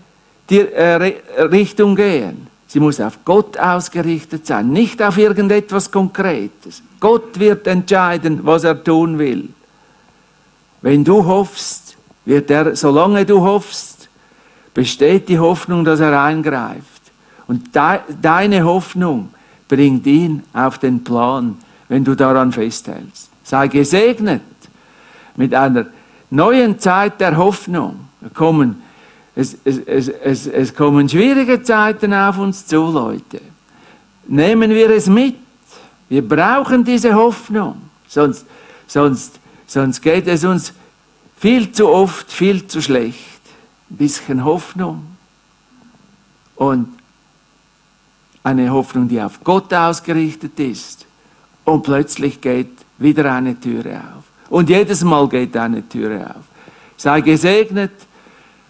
äh, 0.49 1.13
Richtung 1.43 1.97
gehen. 1.97 2.47
Sie 2.67 2.81
muss 2.81 3.01
auf 3.01 3.19
Gott 3.25 3.59
ausgerichtet 3.59 4.47
sein, 4.47 4.71
nicht 4.71 5.03
auf 5.03 5.19
irgendetwas 5.19 5.91
Konkretes. 5.91 6.83
Gott 7.01 7.39
wird 7.39 7.67
entscheiden, 7.67 8.41
was 8.43 8.65
er 8.65 8.83
tun 8.83 9.19
will. 9.19 9.51
Wenn 10.81 11.05
du 11.05 11.25
hoffst, 11.25 11.97
wird 12.25 12.51
er, 12.51 12.75
solange 12.75 13.27
du 13.27 13.43
hoffst, 13.43 14.09
besteht 14.75 15.29
die 15.29 15.39
Hoffnung, 15.39 15.85
dass 15.85 16.01
er 16.01 16.21
eingreift. 16.23 17.03
Und 17.47 17.75
de, 17.75 17.99
deine 18.21 18.65
Hoffnung 18.65 19.35
bringt 19.69 20.07
ihn 20.07 20.43
auf 20.53 20.79
den 20.79 21.05
Plan, 21.05 21.59
wenn 21.89 22.05
du 22.05 22.15
daran 22.15 22.53
festhältst. 22.53 23.31
Sei 23.45 23.69
gesegnet 23.69 24.41
mit 25.37 25.55
einer 25.55 25.87
neuen 26.33 26.79
Zeit 26.79 27.21
der 27.21 27.37
Hoffnung. 27.37 28.09
Kommen, 28.35 28.83
es, 29.35 29.57
es, 29.65 30.09
es, 30.09 30.47
es, 30.47 30.75
kommen 30.75 31.09
schwierige 31.09 31.63
Zeiten 31.63 32.13
auf 32.15 32.39
uns 32.39 32.67
zu, 32.67 32.91
Leute. 32.91 33.41
Nehmen 34.27 34.71
wir 34.71 34.91
es 34.91 35.07
mit. 35.07 35.37
Wir 36.09 36.27
brauchen 36.27 36.85
diese 36.85 37.15
Hoffnung. 37.15 37.83
Sonst, 38.07 38.47
sonst, 38.87 39.41
sonst 39.67 40.01
geht 40.01 40.27
es 40.27 40.45
uns 40.45 40.73
viel 41.37 41.73
zu 41.73 41.89
oft, 41.89 42.31
viel 42.31 42.67
zu 42.67 42.81
schlecht. 42.81 43.41
Ein 43.91 43.97
bisschen 43.97 44.45
Hoffnung 44.45 45.03
und 46.57 46.89
eine 48.45 48.71
Hoffnung, 48.71 49.09
die 49.09 49.21
auf 49.21 49.43
Gott 49.45 49.73
ausgerichtet 49.73 50.59
ist. 50.61 51.07
Und 51.65 51.83
plötzlich 51.83 52.41
geht 52.41 52.71
wieder 52.99 53.33
eine 53.33 53.59
Türe 53.59 54.01
auf. 54.17 54.22
Und 54.53 54.69
jedes 54.69 55.03
Mal 55.03 55.27
geht 55.31 55.57
eine 55.57 55.89
Türe 55.89 56.27
auf. 56.29 56.45
Sei 56.99 57.23
gesegnet 57.23 57.91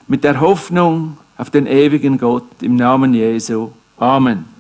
mit 0.07 0.23
der 0.23 0.41
Hoffnung 0.41 1.19
auf 1.37 1.51
den 1.51 1.67
ewigen 1.67 2.19
Gott 2.19 2.47
im 2.61 2.77
Namen 2.77 3.13
Jesu. 3.15 3.73
Amen. 3.97 4.52